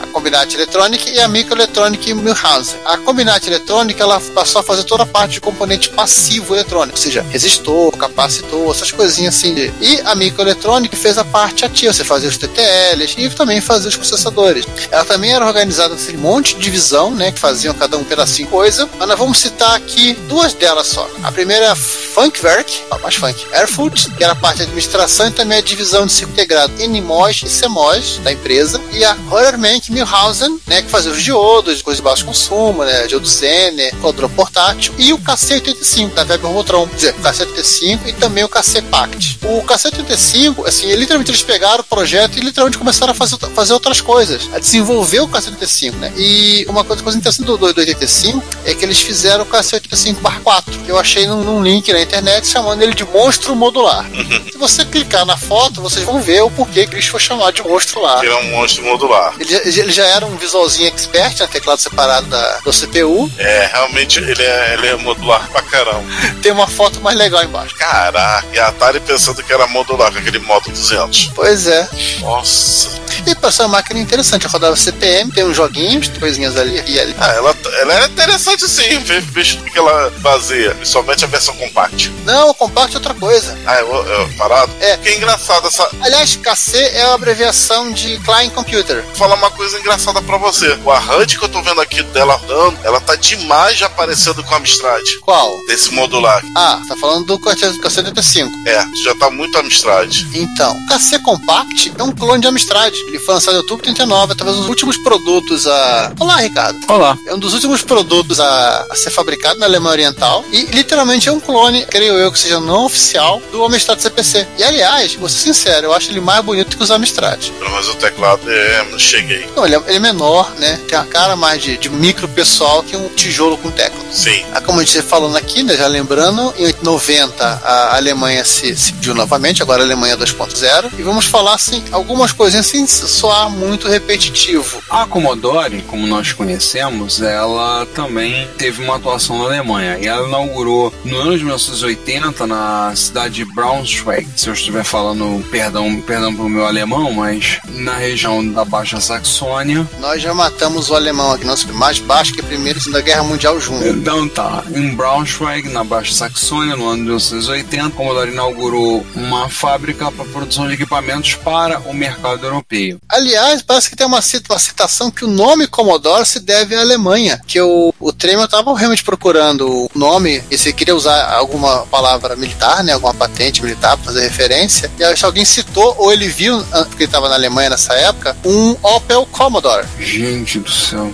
a 0.00 0.06
Combinat 0.06 0.54
Electronic 0.54 1.10
e 1.10 1.20
a 1.20 1.26
Microelectronic 1.26 2.14
Milhausen. 2.14 2.78
A 2.84 2.96
Combinat 2.98 3.46
Electronic 3.46 4.00
ela 4.00 4.20
passou 4.20 4.60
a 4.60 4.64
fazer 4.64 4.84
toda 4.84 5.02
a 5.02 5.06
parte 5.06 5.32
de 5.32 5.40
componente 5.40 5.90
passivo 5.90 6.54
eletrônico, 6.54 6.96
ou 6.96 7.02
seja, 7.02 7.22
resistor, 7.28 7.96
capacitor, 7.96 8.70
essas 8.70 8.92
coisinhas 8.92 9.34
assim. 9.34 9.54
E 9.80 10.00
a 10.04 10.14
Microelectronic 10.14 10.94
fez 10.96 11.18
a 11.18 11.24
parte 11.24 11.64
ativa, 11.64 11.92
você 11.92 12.04
fazia 12.04 12.28
os 12.28 12.38
TTLs 12.38 13.16
e 13.18 13.28
também 13.30 13.60
fazia 13.60 13.88
os 13.88 13.96
processadores. 13.96 14.64
Ela 14.90 15.04
também 15.04 15.32
era 15.32 15.44
organizada 15.44 15.94
em 15.94 16.16
um 16.16 16.20
monte 16.20 16.54
de 16.54 16.62
divisão, 16.62 17.10
né, 17.10 17.32
que 17.32 17.38
faziam 17.38 17.74
cada 17.74 17.96
um 17.98 18.04
pedacinho 18.04 18.48
coisa, 18.48 18.88
mas 18.98 19.08
nós 19.08 19.18
vamos 19.18 19.38
citar 19.38 19.74
aqui 19.74 20.14
duas 20.28 20.54
delas 20.54 20.86
só. 20.86 21.08
A 21.22 21.32
primeira 21.32 21.66
é 21.66 21.68
a 21.70 21.76
Funkwerk, 21.76 22.84
mais 23.02 23.16
funk, 23.16 23.46
Airfood, 23.52 24.10
que 24.16 24.24
era 24.24 24.32
a 24.32 24.36
parte 24.36 24.58
de 24.58 24.62
administração 24.62 25.28
e 25.28 25.30
também 25.30 25.58
a 25.58 25.60
divisão 25.60 26.06
de 26.06 26.12
circuito 26.12 26.40
integrado 26.40 26.72
NMOS 26.78 27.42
e 27.44 27.60
CMOS 27.60 28.18
da 28.24 28.32
empresa, 28.32 28.80
e 28.92 29.04
a 29.04 29.14
Horrormank 29.30 29.90
Milhausen, 29.92 30.58
né, 30.66 30.82
que 30.82 30.88
fazia 30.88 31.10
os 31.10 31.22
diodos, 31.22 31.82
coisas 31.82 31.98
de 31.98 32.02
baixo 32.02 32.24
consumo, 32.24 32.84
né, 32.84 33.06
diodo 33.06 33.26
Zener, 33.26 33.94
quadrão 33.96 34.28
portátil, 34.28 34.94
e 34.98 35.12
o 35.12 35.18
KC85 35.18 36.14
da 36.14 36.22
Web 36.22 36.44
Robotron, 36.44 36.86
quer 36.88 36.96
dizer, 36.96 37.14
o 37.14 37.22
KC85 37.22 38.00
e 38.06 38.12
também 38.14 38.44
o 38.44 38.48
KC 38.48 38.82
Pact. 38.82 39.38
O 39.42 39.62
KC85, 39.62 40.66
assim, 40.66 40.94
literalmente 40.94 41.30
eles 41.30 41.42
pegaram 41.42 41.80
o 41.80 41.84
projeto 41.84 42.36
e 42.36 42.40
literalmente 42.40 42.78
começaram 42.78 43.12
a 43.12 43.14
fazer, 43.14 43.36
fazer 43.54 43.72
outras 43.72 44.00
coisas, 44.00 44.48
a 44.52 44.58
desenvolver 44.58 45.20
o 45.20 45.28
KC85, 45.28 45.92
né, 45.94 46.12
e 46.16 46.64
uma 46.68 46.84
coisa, 46.84 47.02
coisa 47.02 47.18
interessante 47.18 47.46
do, 47.46 47.56
do, 47.56 47.72
do 47.72 47.80
85 47.80 48.42
é 48.64 48.74
que 48.74 48.84
eles 48.84 49.00
fizeram 49.00 49.44
o 49.44 49.46
KC85-4, 49.46 50.84
que 50.84 50.90
eu 50.90 50.98
achei 50.98 51.26
num, 51.26 51.42
num 51.42 51.62
link 51.62 51.92
na 51.92 52.00
internet 52.00 52.46
chamando 52.46 52.82
ele 52.82 52.94
de 52.94 53.04
monstro 53.04 53.54
modular. 53.54 54.06
Se 54.50 54.58
você 54.58 54.84
clicar 54.84 55.24
na 55.24 55.36
foto, 55.36 55.80
vocês 55.80 56.04
vão 56.04 56.20
ver 56.20 56.42
o 56.42 56.50
porquê 56.50 56.86
que 56.86 56.94
eles 56.94 57.06
foi 57.06 57.20
chamado 57.20 57.52
de 57.54 57.62
monstro 57.62 58.00
lá. 58.00 58.20
Ele 58.24 58.32
é 58.32 58.36
um 58.36 58.50
monstro 58.50 58.84
modular. 58.84 59.13
Ele, 59.38 59.54
ele 59.54 59.92
já 59.92 60.04
era 60.06 60.26
um 60.26 60.36
visualzinho 60.36 60.88
expert, 60.88 61.38
né? 61.40 61.46
Teclado 61.46 61.80
separado 61.80 62.26
da, 62.26 62.58
do 62.58 62.72
CPU. 62.72 63.30
É, 63.38 63.70
realmente 63.72 64.18
ele 64.18 64.42
é, 64.42 64.74
ele 64.74 64.86
é 64.88 64.96
modular 64.96 65.48
pra 65.50 65.62
caramba. 65.62 66.04
Tem 66.42 66.52
uma 66.52 66.66
foto 66.66 67.00
mais 67.00 67.16
legal 67.16 67.42
embaixo. 67.44 67.74
Caraca, 67.76 68.46
e 68.52 68.58
a 68.58 68.68
Atari 68.68 69.00
pensando 69.00 69.42
que 69.42 69.52
era 69.52 69.66
modular 69.66 70.12
com 70.12 70.18
aquele 70.18 70.38
modo 70.38 70.70
200. 70.70 71.32
Pois 71.34 71.66
é. 71.66 71.88
Nossa. 72.20 73.02
E 73.26 73.34
para 73.34 73.48
essa 73.48 73.66
máquina 73.68 74.00
interessante, 74.00 74.46
rodava 74.46 74.76
CPM, 74.76 75.30
tem 75.32 75.44
uns 75.44 75.56
joguinhos, 75.56 76.08
coisinhas 76.18 76.56
ali 76.56 76.82
e 76.86 77.00
ali. 77.00 77.14
Ah, 77.18 77.32
ela, 77.32 77.56
ela 77.80 78.02
é 78.02 78.06
interessante 78.06 78.68
sim, 78.68 78.98
veja 78.98 79.58
o 79.60 79.64
que 79.64 79.78
ela 79.78 80.12
fazia, 80.22 80.74
principalmente 80.74 81.24
a 81.24 81.28
versão 81.28 81.56
compact. 81.56 82.12
Não, 82.24 82.50
o 82.50 82.54
compact 82.54 82.94
é 82.94 82.98
outra 82.98 83.14
coisa. 83.14 83.56
Ah, 83.66 83.76
eu, 83.80 83.88
eu 83.88 84.28
parado? 84.36 84.72
É. 84.80 84.96
Que 84.96 85.14
engraçado 85.14 85.68
essa. 85.68 85.88
Aliás, 86.00 86.36
KC 86.36 86.76
é 86.76 87.02
a 87.02 87.14
abreviação 87.14 87.92
de 87.92 88.18
Client 88.20 88.52
Computer. 88.52 89.03
Vou 89.06 89.14
falar 89.14 89.36
uma 89.36 89.50
coisa 89.50 89.78
engraçada 89.78 90.20
pra 90.22 90.36
você. 90.36 90.78
O 90.84 91.20
HUD 91.20 91.38
que 91.38 91.44
eu 91.44 91.48
tô 91.48 91.62
vendo 91.62 91.80
aqui 91.80 92.02
dela 92.02 92.34
rodando, 92.34 92.78
ela 92.82 93.00
tá 93.00 93.14
demais 93.16 93.78
já 93.78 93.88
parecendo 93.88 94.42
com 94.42 94.54
a 94.54 94.58
Amstrad. 94.58 95.02
Qual? 95.22 95.56
Desse 95.66 95.92
modular. 95.92 96.42
Ah, 96.56 96.80
tá 96.88 96.96
falando 96.96 97.26
do 97.26 97.38
KC85. 97.38 98.50
É, 98.66 98.84
já 99.04 99.14
tá 99.14 99.30
muito 99.30 99.56
Amstrad. 99.58 100.24
Então, 100.34 100.76
o 100.76 100.86
KC 100.88 101.18
Compact 101.20 101.92
é 101.98 102.02
um 102.02 102.12
clone 102.12 102.40
de 102.40 102.48
Amstrad. 102.48 102.94
Ele 103.06 103.18
foi 103.18 103.34
lançado 103.34 103.54
em 103.54 103.58
outubro 103.58 103.84
de 103.84 103.94
39, 103.94 104.34
talvez 104.34 104.56
um 104.56 104.60
dos 104.60 104.68
últimos 104.68 104.96
produtos 104.98 105.66
a. 105.66 106.12
Olá, 106.18 106.36
Ricardo. 106.36 106.78
Olá. 106.88 107.16
É 107.26 107.34
um 107.34 107.38
dos 107.38 107.54
últimos 107.54 107.82
produtos 107.82 108.40
a, 108.40 108.86
a 108.90 108.94
ser 108.94 109.10
fabricado 109.10 109.58
na 109.58 109.66
Alemanha 109.66 109.92
Oriental 109.92 110.44
e 110.52 110.62
literalmente 110.66 111.28
é 111.28 111.32
um 111.32 111.40
clone, 111.40 111.84
creio 111.86 112.14
eu 112.14 112.32
que 112.32 112.38
seja 112.38 112.60
não 112.60 112.86
oficial, 112.86 113.40
do 113.52 113.64
Amstrad 113.64 114.00
CPC. 114.00 114.46
E 114.58 114.62
aliás, 114.62 115.14
vou 115.14 115.28
ser 115.28 115.38
sincero, 115.38 115.86
eu 115.86 115.92
acho 115.92 116.10
ele 116.10 116.20
mais 116.20 116.44
bonito 116.44 116.76
que 116.76 116.82
os 116.82 116.90
Amstrad. 116.90 117.50
Pelo 117.50 117.70
menos 117.70 117.88
o 117.88 117.94
teclado 117.94 118.50
é, 118.50 118.84
cheguei. 118.98 119.46
Não, 119.54 119.64
ele 119.64 119.76
é, 119.76 119.82
ele 119.86 119.96
é 119.96 120.00
menor, 120.00 120.50
né? 120.58 120.80
Tem 120.88 120.98
uma 120.98 121.06
cara 121.06 121.36
mais 121.36 121.62
de, 121.62 121.76
de 121.76 121.88
micro 121.88 122.28
pessoal 122.28 122.82
que 122.82 122.96
um 122.96 123.08
tijolo 123.08 123.56
com 123.58 123.70
tecla. 123.70 124.00
Sim. 124.10 124.44
Ah, 124.52 124.60
Como 124.60 124.80
a 124.80 124.84
gente 124.84 125.02
falando 125.02 125.36
aqui, 125.36 125.62
né, 125.62 125.76
já 125.76 125.86
lembrando, 125.86 126.54
em 126.58 126.72
90 126.82 127.44
a 127.44 127.96
Alemanha 127.96 128.44
se, 128.44 128.74
se 128.76 128.90
dividiu 128.92 129.14
novamente, 129.14 129.62
agora 129.62 129.82
a 129.82 129.84
Alemanha 129.84 130.16
2.0. 130.16 130.90
E 130.98 131.02
vamos 131.02 131.26
falar 131.26 131.54
assim, 131.54 131.82
algumas 131.90 132.32
coisinhas 132.32 132.66
sem 132.66 132.86
soar 132.86 133.50
muito 133.50 133.88
repetitivo. 133.88 134.82
A 134.90 135.06
Commodore, 135.06 135.82
como 135.82 136.06
nós 136.06 136.32
conhecemos, 136.32 137.20
ela 137.20 137.86
também 137.94 138.48
teve 138.56 138.82
uma 138.82 138.96
atuação 138.96 139.38
na 139.38 139.44
Alemanha 139.44 139.98
e 140.00 140.06
ela 140.06 140.26
inaugurou 140.28 140.92
no 141.04 141.16
ano 141.16 141.36
de 141.36 141.44
1980 141.44 142.46
na 142.46 142.92
cidade 142.96 143.34
de 143.34 143.44
Braunschweig. 143.44 144.28
Se 144.36 144.48
eu 144.48 144.52
estiver 144.52 144.84
falando, 144.84 145.44
perdão, 145.50 146.00
perdão 146.00 146.34
pelo 146.34 146.48
meu 146.48 146.66
alemão, 146.66 147.12
mas 147.12 147.58
na 147.68 147.94
região 147.94 148.46
da 148.46 148.64
Baixa 148.74 149.00
Saxônia. 149.00 149.88
Nós 150.00 150.20
já 150.20 150.34
matamos 150.34 150.90
o 150.90 150.96
alemão 150.96 151.30
aqui, 151.30 151.44
nosso 151.44 151.72
mais 151.74 152.00
baixo 152.00 152.32
que 152.32 152.40
a 152.40 152.42
Primeira 152.42 152.76
e 152.76 152.82
Segunda 152.82 153.00
Guerra 153.02 153.22
Mundial 153.22 153.60
junto. 153.60 153.86
Então 153.86 154.28
tá, 154.28 154.64
em 154.74 154.92
Braunschweig, 154.96 155.68
na 155.68 155.84
Baixa 155.84 156.12
Saxônia, 156.12 156.74
no 156.74 156.88
ano 156.88 156.96
de 156.96 157.02
1980, 157.02 157.86
a 157.86 157.90
Commodore 157.90 158.32
inaugurou 158.32 159.06
uma 159.14 159.48
fábrica 159.48 160.10
para 160.10 160.24
produção 160.24 160.66
de 160.66 160.74
equipamentos 160.74 161.34
para 161.36 161.78
o 161.88 161.94
mercado 161.94 162.44
europeu. 162.44 162.98
Aliás, 163.08 163.62
parece 163.62 163.88
que 163.88 163.94
tem 163.94 164.08
uma, 164.08 164.20
cita- 164.20 164.52
uma 164.52 164.58
citação 164.58 165.08
que 165.08 165.24
o 165.24 165.28
nome 165.28 165.68
Commodore 165.68 166.26
se 166.26 166.40
deve 166.40 166.74
à 166.74 166.80
Alemanha, 166.80 167.40
que 167.46 167.60
o, 167.60 167.94
o 168.00 168.12
Tremer 168.12 168.46
estava 168.46 168.76
realmente 168.76 169.04
procurando 169.04 169.68
o 169.70 169.88
nome, 169.94 170.42
e 170.50 170.58
se 170.58 170.72
queria 170.72 170.96
usar 170.96 171.32
alguma 171.32 171.86
palavra 171.86 172.34
militar, 172.34 172.82
né, 172.82 172.92
alguma 172.92 173.14
patente 173.14 173.62
militar 173.62 173.96
para 173.96 174.06
fazer 174.06 174.22
referência, 174.22 174.90
e 174.98 175.04
aí, 175.04 175.16
se 175.16 175.24
alguém 175.24 175.44
citou, 175.44 175.94
ou 175.96 176.12
ele 176.12 176.26
viu, 176.26 176.58
ah, 176.72 176.84
porque 176.86 177.04
ele 177.04 177.08
estava 177.08 177.28
na 177.28 177.36
Alemanha 177.36 177.70
nessa 177.70 177.94
época, 177.94 178.36
um 178.44 178.63
Opel 178.82 179.26
Commodore. 179.26 179.86
Gente 179.98 180.58
do 180.58 180.70
céu. 180.70 181.12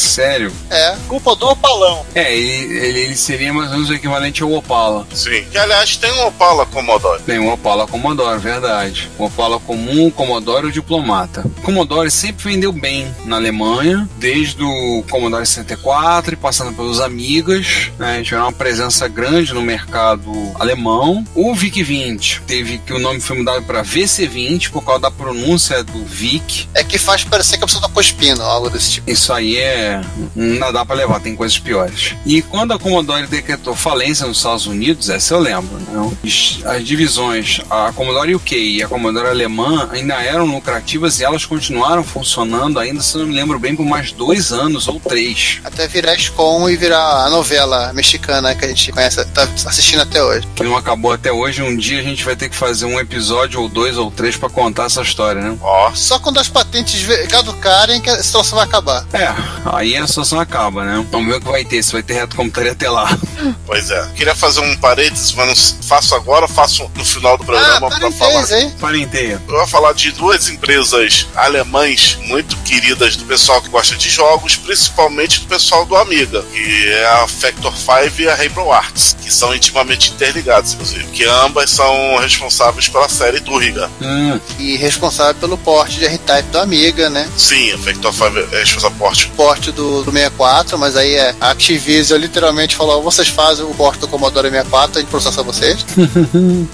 Sério. 0.00 0.52
É, 0.70 0.96
culpa 1.08 1.34
do 1.36 1.48
Opalão. 1.48 2.04
É, 2.14 2.34
ele, 2.36 2.76
ele, 2.76 3.00
ele 3.00 3.16
seria 3.16 3.52
mais 3.52 3.68
ou 3.68 3.74
menos 3.74 3.90
o 3.90 3.94
equivalente 3.94 4.42
ao 4.42 4.52
Opala. 4.52 5.06
Sim. 5.12 5.44
Que 5.50 5.58
aliás 5.58 5.96
tem 5.96 6.12
um 6.12 6.26
Opala 6.26 6.66
Commodore. 6.66 7.22
Tem 7.22 7.38
o 7.38 7.52
Opala 7.52 7.86
Commodore, 7.86 8.38
verdade. 8.38 9.10
O 9.18 9.24
Opala 9.24 9.58
comum, 9.60 10.06
o 10.06 10.12
Commodore 10.12 10.66
e 10.66 10.68
o 10.68 10.72
Diplomata. 10.72 11.44
O 11.58 11.62
Commodore 11.62 12.10
sempre 12.10 12.52
vendeu 12.52 12.72
bem 12.72 13.14
na 13.24 13.36
Alemanha, 13.36 14.08
desde 14.16 14.62
o 14.62 15.04
Commodore 15.10 15.46
64 15.46 16.34
e 16.34 16.36
passando 16.36 16.74
pelos 16.74 17.00
Amigas. 17.00 17.90
Né, 17.98 18.22
tiveram 18.22 18.44
uma 18.44 18.52
presença 18.52 19.08
grande 19.08 19.52
no 19.52 19.62
mercado 19.62 20.30
alemão. 20.58 21.24
O 21.34 21.54
VIC-20 21.54 22.42
teve 22.46 22.78
que 22.78 22.92
o 22.92 22.98
nome 22.98 23.20
foi 23.20 23.38
mudado 23.38 23.62
para 23.64 23.82
VC-20 23.82 24.70
por 24.70 24.84
causa 24.84 25.00
da 25.02 25.10
pronúncia 25.10 25.82
do 25.82 26.04
VIC. 26.04 26.68
É 26.74 26.84
que 26.84 26.98
faz 26.98 27.24
parecer 27.24 27.58
que 27.58 27.64
a 27.64 27.66
pessoa 27.66 27.82
tá 27.82 27.88
cuspindo, 27.88 28.42
algo 28.42 28.70
desse 28.70 28.92
tipo. 28.92 29.10
Isso 29.10 29.32
aí 29.32 29.58
é. 29.58 29.89
Não 30.34 30.72
dá 30.72 30.84
pra 30.84 30.94
levar, 30.96 31.20
tem 31.20 31.34
coisas 31.36 31.58
piores. 31.58 32.14
E 32.26 32.42
quando 32.42 32.72
a 32.72 32.78
Commodore 32.78 33.26
decretou 33.26 33.74
falência 33.74 34.26
nos 34.26 34.38
Estados 34.38 34.66
Unidos, 34.66 35.08
essa 35.08 35.34
eu 35.34 35.40
lembro, 35.40 35.78
né? 35.78 36.10
As- 36.24 36.84
divisões, 36.84 37.60
a 37.70 37.92
Commodore 37.92 38.34
UK 38.34 38.56
e 38.56 38.82
a 38.82 38.88
Commodore 38.88 39.28
alemã 39.28 39.88
ainda 39.92 40.14
eram 40.14 40.44
lucrativas 40.46 41.20
e 41.20 41.24
elas 41.24 41.44
continuaram 41.44 42.02
funcionando 42.02 42.78
ainda, 42.78 43.00
se 43.02 43.14
eu 43.14 43.20
não 43.20 43.28
me 43.28 43.34
lembro 43.34 43.58
bem, 43.58 43.76
por 43.76 43.84
mais 43.86 44.12
dois 44.12 44.52
anos 44.52 44.88
ou 44.88 44.98
três. 45.00 45.60
Até 45.64 45.86
virar 45.86 46.16
SCOM 46.18 46.68
e 46.68 46.76
virar 46.76 47.24
a 47.26 47.30
novela 47.30 47.92
mexicana 47.92 48.54
que 48.54 48.64
a 48.64 48.68
gente 48.68 48.92
conhece, 48.92 49.24
tá 49.26 49.42
assistindo 49.66 50.00
até 50.00 50.22
hoje. 50.22 50.46
Que 50.54 50.62
não 50.62 50.76
acabou 50.76 51.12
até 51.12 51.30
hoje. 51.32 51.62
Um 51.62 51.76
dia 51.76 52.00
a 52.00 52.02
gente 52.02 52.24
vai 52.24 52.34
ter 52.36 52.48
que 52.48 52.56
fazer 52.56 52.86
um 52.86 52.98
episódio 52.98 53.60
ou 53.60 53.68
dois 53.68 53.96
ou 53.96 54.10
três 54.10 54.36
pra 54.36 54.48
contar 54.50 54.84
essa 54.86 55.02
história, 55.02 55.40
né? 55.40 55.56
Ó, 55.60 55.92
Só 55.94 56.18
quando 56.18 56.38
as 56.38 56.48
patentes 56.48 57.06
caducarem 57.28 58.00
que 58.00 58.10
a 58.10 58.22
situação 58.22 58.56
vai 58.56 58.66
acabar. 58.66 59.06
É, 59.12 59.32
aí 59.80 59.96
a 59.96 60.06
situação 60.06 60.38
acaba, 60.40 60.84
né? 60.84 61.04
Vamos 61.10 61.28
ver 61.28 61.36
o 61.36 61.40
que 61.40 61.48
vai 61.50 61.64
ter, 61.64 61.82
se 61.82 61.92
vai 61.92 62.02
ter 62.02 62.14
reto 62.14 62.36
computaria 62.36 62.72
até 62.72 62.88
lá. 62.90 63.08
pois 63.66 63.90
é. 63.90 64.06
Queria 64.14 64.34
fazer 64.34 64.60
um 64.60 64.76
parênteses, 64.76 65.32
mas 65.32 65.48
não 65.78 65.82
faço 65.82 66.14
agora, 66.14 66.46
faço 66.46 66.90
no 66.94 67.04
final 67.04 67.36
do 67.36 67.42
Ah, 67.42 67.46
programa 67.46 67.88
pra 67.88 68.10
falar. 68.12 68.32
parabéns, 68.32 68.50
hein? 68.50 68.74
Parenteia. 68.80 69.40
Eu 69.48 69.56
vou 69.56 69.66
falar 69.66 69.92
de 69.92 70.12
duas 70.12 70.48
empresas 70.48 71.26
alemãs 71.34 72.18
muito 72.26 72.56
queridas 72.58 73.16
do 73.16 73.24
pessoal 73.24 73.60
que 73.62 73.68
gosta 73.68 73.96
de 73.96 74.08
jogos, 74.10 74.56
principalmente 74.56 75.40
do 75.40 75.46
pessoal 75.46 75.84
do 75.86 75.96
Amiga, 75.96 76.42
que 76.52 76.88
é 76.88 77.06
a 77.06 77.26
Factor 77.28 77.72
5 77.76 78.20
e 78.20 78.28
a 78.28 78.34
Rainbow 78.34 78.72
Arts, 78.72 79.16
que 79.22 79.32
são 79.32 79.54
intimamente 79.54 80.12
interligadas, 80.12 80.74
inclusive, 80.74 81.04
que 81.08 81.24
ambas 81.24 81.70
são 81.70 82.16
responsáveis 82.18 82.88
pela 82.88 83.08
série 83.08 83.40
Turriga. 83.40 83.90
Hum, 84.00 84.38
E 84.58 84.76
responsável 84.76 85.34
pelo 85.34 85.56
porte 85.58 85.98
de 85.98 86.04
R-Type 86.06 86.50
do 86.50 86.58
Amiga, 86.58 87.08
né? 87.10 87.28
Sim, 87.36 87.72
a 87.72 87.78
Factor 87.78 88.12
5 88.12 88.38
é 88.54 88.58
responsável 88.60 88.96
por 88.96 89.06
porte. 89.06 89.26
Porte 89.36 89.59
do, 89.72 90.02
do 90.02 90.10
64, 90.10 90.78
mas 90.78 90.96
aí 90.96 91.14
é, 91.14 91.34
a 91.40 91.50
Activision 91.50 92.18
literalmente 92.18 92.74
falou: 92.76 93.02
vocês 93.02 93.28
fazem 93.28 93.64
o 93.64 93.74
porte 93.74 94.00
do 94.00 94.08
Commodore 94.08 94.48
64, 94.48 94.98
a 94.98 95.00
gente 95.00 95.10
processa 95.10 95.42
vocês. 95.42 95.84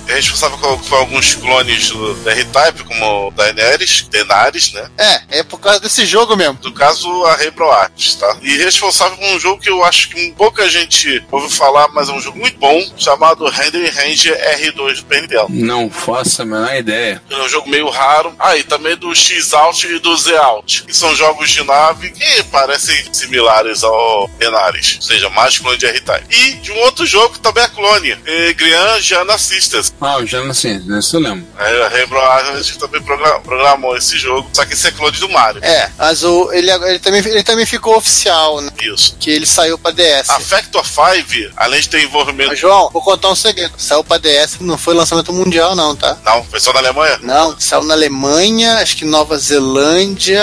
É 0.09 0.15
responsável 0.15 0.59
por, 0.59 0.79
por 0.79 0.99
alguns 0.99 1.35
clones 1.35 1.91
do 1.91 2.15
da 2.17 2.33
R-Type, 2.33 2.85
como 2.85 3.29
o 3.29 3.31
Daenerys, 3.31 4.07
Daenerys, 4.11 4.73
né? 4.73 4.89
É, 4.97 5.39
é 5.39 5.43
por 5.43 5.59
causa 5.59 5.81
desse 5.81 6.07
jogo 6.07 6.37
mesmo. 6.37 6.59
No 6.63 6.73
caso, 6.73 7.09
a 7.25 7.35
Rainbow 7.37 7.71
Arts, 7.71 8.15
tá? 8.15 8.37
E 8.43 8.57
responsável 8.59 9.17
por 9.17 9.27
um 9.27 9.39
jogo 9.39 9.61
que 9.61 9.71
eu 9.71 9.85
acho 9.85 10.09
que 10.11 10.33
pouca 10.33 10.69
gente 10.69 11.25
ouviu 11.31 11.51
falar, 11.51 11.89
mas 11.89 12.09
é 12.09 12.13
um 12.13 12.21
jogo 12.21 12.39
muito 12.39 12.59
bom, 12.59 12.83
chamado 12.97 13.49
Render 13.49 13.89
Range 13.95 14.31
R2 14.31 15.03
do 15.03 15.15
Nintendo. 15.15 15.47
não 15.49 15.91
faço 15.91 16.43
a 16.43 16.45
menor 16.45 16.75
ideia. 16.77 17.23
É 17.31 17.43
um 17.43 17.49
jogo 17.49 17.69
meio 17.69 17.89
raro. 17.89 18.35
Ah, 18.39 18.57
e 18.57 18.63
também 18.63 18.97
do 18.97 19.15
X-Out 19.15 19.87
e 19.87 19.99
do 19.99 20.17
Z-Out, 20.17 20.85
que 20.85 20.95
são 20.95 21.15
jogos 21.15 21.51
de 21.51 21.63
nave 21.65 22.11
que 22.11 22.43
parecem 22.77 23.05
similares 23.13 23.83
ao 23.83 24.29
Denaris, 24.39 24.97
ou 24.97 25.03
seja, 25.03 25.31
mais 25.31 25.59
clone 25.59 25.79
de 25.79 25.87
R-Type. 25.87 26.27
E 26.31 26.53
de 26.55 26.73
um 26.73 26.79
outro 26.81 27.07
jogo 27.07 27.39
também 27.39 27.65
é 27.65 27.69
clone, 27.69 28.17
é 28.27 28.53
Grian 28.53 29.01
Jana 29.01 29.39
Sisters. 29.39 29.93
Ah, 30.01 30.19
o 30.19 30.27
Jana 30.27 30.53
sim, 30.53 30.83
isso 30.99 31.17
eu 31.17 31.21
lembro. 31.21 31.47
É, 31.59 31.87
a 31.87 31.89
Rainbow 31.89 32.21
Arts 32.21 32.77
também 32.77 33.01
progra- 33.03 33.41
programou 33.41 33.97
esse 33.97 34.19
jogo, 34.19 34.49
só 34.53 34.65
que 34.65 34.75
esse 34.75 34.87
é 34.87 34.91
clone 34.91 35.17
do 35.19 35.29
Mario. 35.31 35.65
É, 35.65 35.91
mas 35.97 36.23
o, 36.23 36.53
ele, 36.53 36.71
ele, 36.71 36.99
também, 36.99 37.21
ele 37.21 37.43
também 37.43 37.65
ficou 37.67 37.97
oficial, 37.97 38.61
né? 38.61 38.71
Isso. 38.83 39.17
Que 39.19 39.31
ele 39.31 39.47
saiu 39.47 39.79
pra 39.79 39.91
DS. 39.91 40.29
A 40.29 40.39
Factor 40.41 40.85
5, 40.87 41.53
além 41.57 41.81
de 41.81 41.89
ter 41.89 42.03
envolvimento. 42.03 42.51
Mas, 42.51 42.59
João, 42.59 42.91
vou 42.93 43.03
contar 43.03 43.31
um 43.31 43.35
segredo. 43.37 43.73
Saiu 43.79 44.05
pra 44.05 44.19
DS, 44.19 44.59
não 44.61 44.77
foi 44.77 44.95
lançamento 44.95 45.33
mundial, 45.33 45.75
não, 45.75 45.97
tá? 45.97 46.17
Não, 46.25 46.45
foi 46.45 46.61
só 46.61 46.73
na 46.73 46.81
Alemanha? 46.81 47.19
Não, 47.23 47.59
saiu 47.59 47.85
na 47.85 47.95
Alemanha, 47.95 48.79
acho 48.79 48.97
que 48.97 49.05
Nova 49.05 49.39
Zelândia 49.39 50.43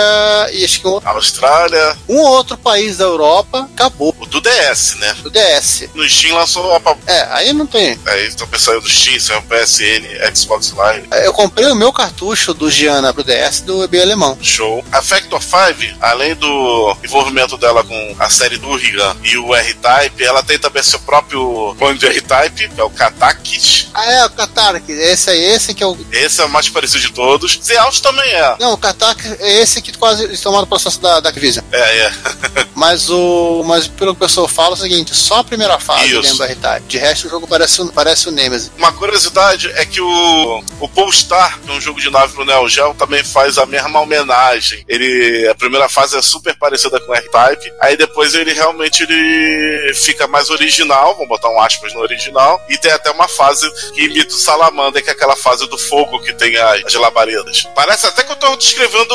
e 0.52 0.63
acho 0.66 0.82
que 0.82 0.88
um, 0.88 1.00
Austrália, 1.06 1.96
um 2.08 2.23
outro 2.24 2.58
país 2.58 2.98
da 2.98 3.06
Europa, 3.06 3.68
acabou. 3.74 4.15
o 4.20 4.25
do 4.25 4.42
DS, 4.42 4.96
né? 4.96 5.15
Do 5.22 5.30
DS. 5.30 5.89
No 5.94 6.08
Steam 6.08 6.36
lançou 6.36 6.82
É, 7.08 7.27
aí 7.32 7.53
não 7.53 7.65
tem. 7.65 8.00
Aí 8.06 8.27
estão 8.27 8.48
pensando 8.48 8.82
no 8.82 8.89
Steam, 8.89 9.20
saiu 9.20 9.39
o 9.39 9.44
PSN, 9.44 10.36
Xbox 10.36 10.72
Live. 10.72 11.08
Eu 11.24 11.34
comprei 11.34 11.68
o 11.68 11.75
meu 11.75 11.92
cartucho 11.92 12.53
do 12.53 12.70
Giana 12.70 13.13
pro 13.13 13.24
DS 13.24 13.62
do 13.62 13.84
EB 13.84 14.01
alemão. 14.01 14.38
Show. 14.42 14.84
A 14.92 15.01
Factor 15.01 15.42
5, 15.42 15.98
além 16.01 16.36
do 16.36 16.97
envolvimento 17.04 17.58
dela 17.58 17.84
com 17.84 18.15
a 18.19 18.30
série 18.30 18.58
do 18.58 18.76
Rigan 18.76 19.15
e 19.24 19.38
o 19.38 19.54
R-Type, 19.54 20.24
ela 20.24 20.43
tem 20.43 20.58
também 20.58 20.84
seu 20.84 21.00
próprio 21.00 21.76
clone 21.78 21.97
de 21.97 22.06
R-Type, 22.08 22.69
que 22.69 22.82
é 22.82 22.84
o 22.84 22.89
Katakit. 22.89 23.89
Ah, 23.93 24.12
é, 24.12 24.26
o 24.26 24.30
Katark. 24.30 24.89
Esse 24.91 25.30
é 25.32 25.38
esse 25.38 25.74
que 25.74 25.84
é 25.84 25.88
o. 25.88 25.97
Esse 26.12 26.41
é 26.41 26.45
o 26.45 26.50
mais 26.50 26.67
parecido 26.69 27.00
de 27.00 27.12
todos. 27.12 27.60
Z-Out 27.63 28.02
também 28.02 28.30
é. 28.32 28.56
Não, 28.60 28.74
o 28.74 28.78
Katark 28.78 29.21
é 29.39 29.62
esse 29.62 29.82
que 29.82 29.95
quase 29.97 30.24
eles 30.24 30.41
tomaram 30.41 30.63
o 30.63 30.67
processo 30.67 31.00
da, 31.00 31.19
da 31.19 31.30
Activision. 31.30 31.63
É, 31.71 31.97
é. 32.00 32.12
Mas 32.76 33.10
o. 33.10 33.63
Mas 33.65 33.88
pelo 33.88 34.13
que 34.13 34.23
o 34.23 34.28
pessoal 34.28 34.47
fala 34.47 34.71
é 34.71 34.73
o 34.73 34.82
seguinte, 34.82 35.15
só 35.15 35.39
a 35.39 35.43
primeira 35.43 35.80
fase 35.80 36.08
Isso. 36.08 36.21
lembra 36.21 36.47
R-Type. 36.47 36.88
De 36.88 36.97
resto 36.97 37.28
o 37.28 37.30
jogo 37.30 37.47
parece, 37.47 37.86
parece 37.91 38.30
o 38.30 38.32
Nemesis. 38.32 38.71
Uma 38.78 38.91
curiosidade 38.91 39.71
é 39.76 39.86
que 39.86 40.02
o, 40.02 40.63
o 40.80 40.89
Polestar, 40.89 41.60
que 41.60 41.71
é 41.71 41.73
um 41.73 41.82
jogo 41.82 41.99
de 41.99 42.10
nave 42.10 42.34
pro 42.34 42.45
Neo 42.45 42.67
Geo, 42.67 42.93
também 42.93 43.23
faz 43.23 43.58
a 43.58 43.65
mesma 43.65 44.02
homenagem. 44.02 44.84
Ele, 44.88 45.47
a 45.47 45.56
primeira 45.56 45.88
fase 45.88 46.17
é 46.17 46.21
super 46.21 46.56
parecida 46.56 46.99
com 46.99 47.12
o 47.12 47.15
R-Type, 47.15 47.73
aí 47.80 47.95
depois 47.95 48.34
ele 48.34 48.54
realmente 48.54 49.04
ele 49.04 49.93
fica 49.93 50.28
mais 50.28 50.49
original, 50.49 51.13
vamos 51.13 51.30
botar 51.30 51.49
um 51.49 51.62
aspas 51.62 51.93
no 51.93 52.02
original, 52.02 52.62
e 52.69 52.78
tem 52.78 52.91
até 52.91 53.12
uma 53.12 53.28
fase 53.28 53.69
que 53.93 54.06
imita 54.06 54.34
o 54.34 54.38
Salamander, 54.38 55.04
que 55.04 55.10
é 55.10 55.13
aquela 55.13 55.36
fase 55.36 55.67
do 55.67 55.78
fogo 55.78 56.19
que 56.21 56.34
tem 56.34 56.56
as, 56.58 56.86
as 56.86 56.93
labaredas. 56.93 57.67
Parece 57.76 58.08
até 58.08 58.23
que 58.23 58.32
eu 58.32 58.36
tô 58.36 58.56
descrevendo 58.56 59.13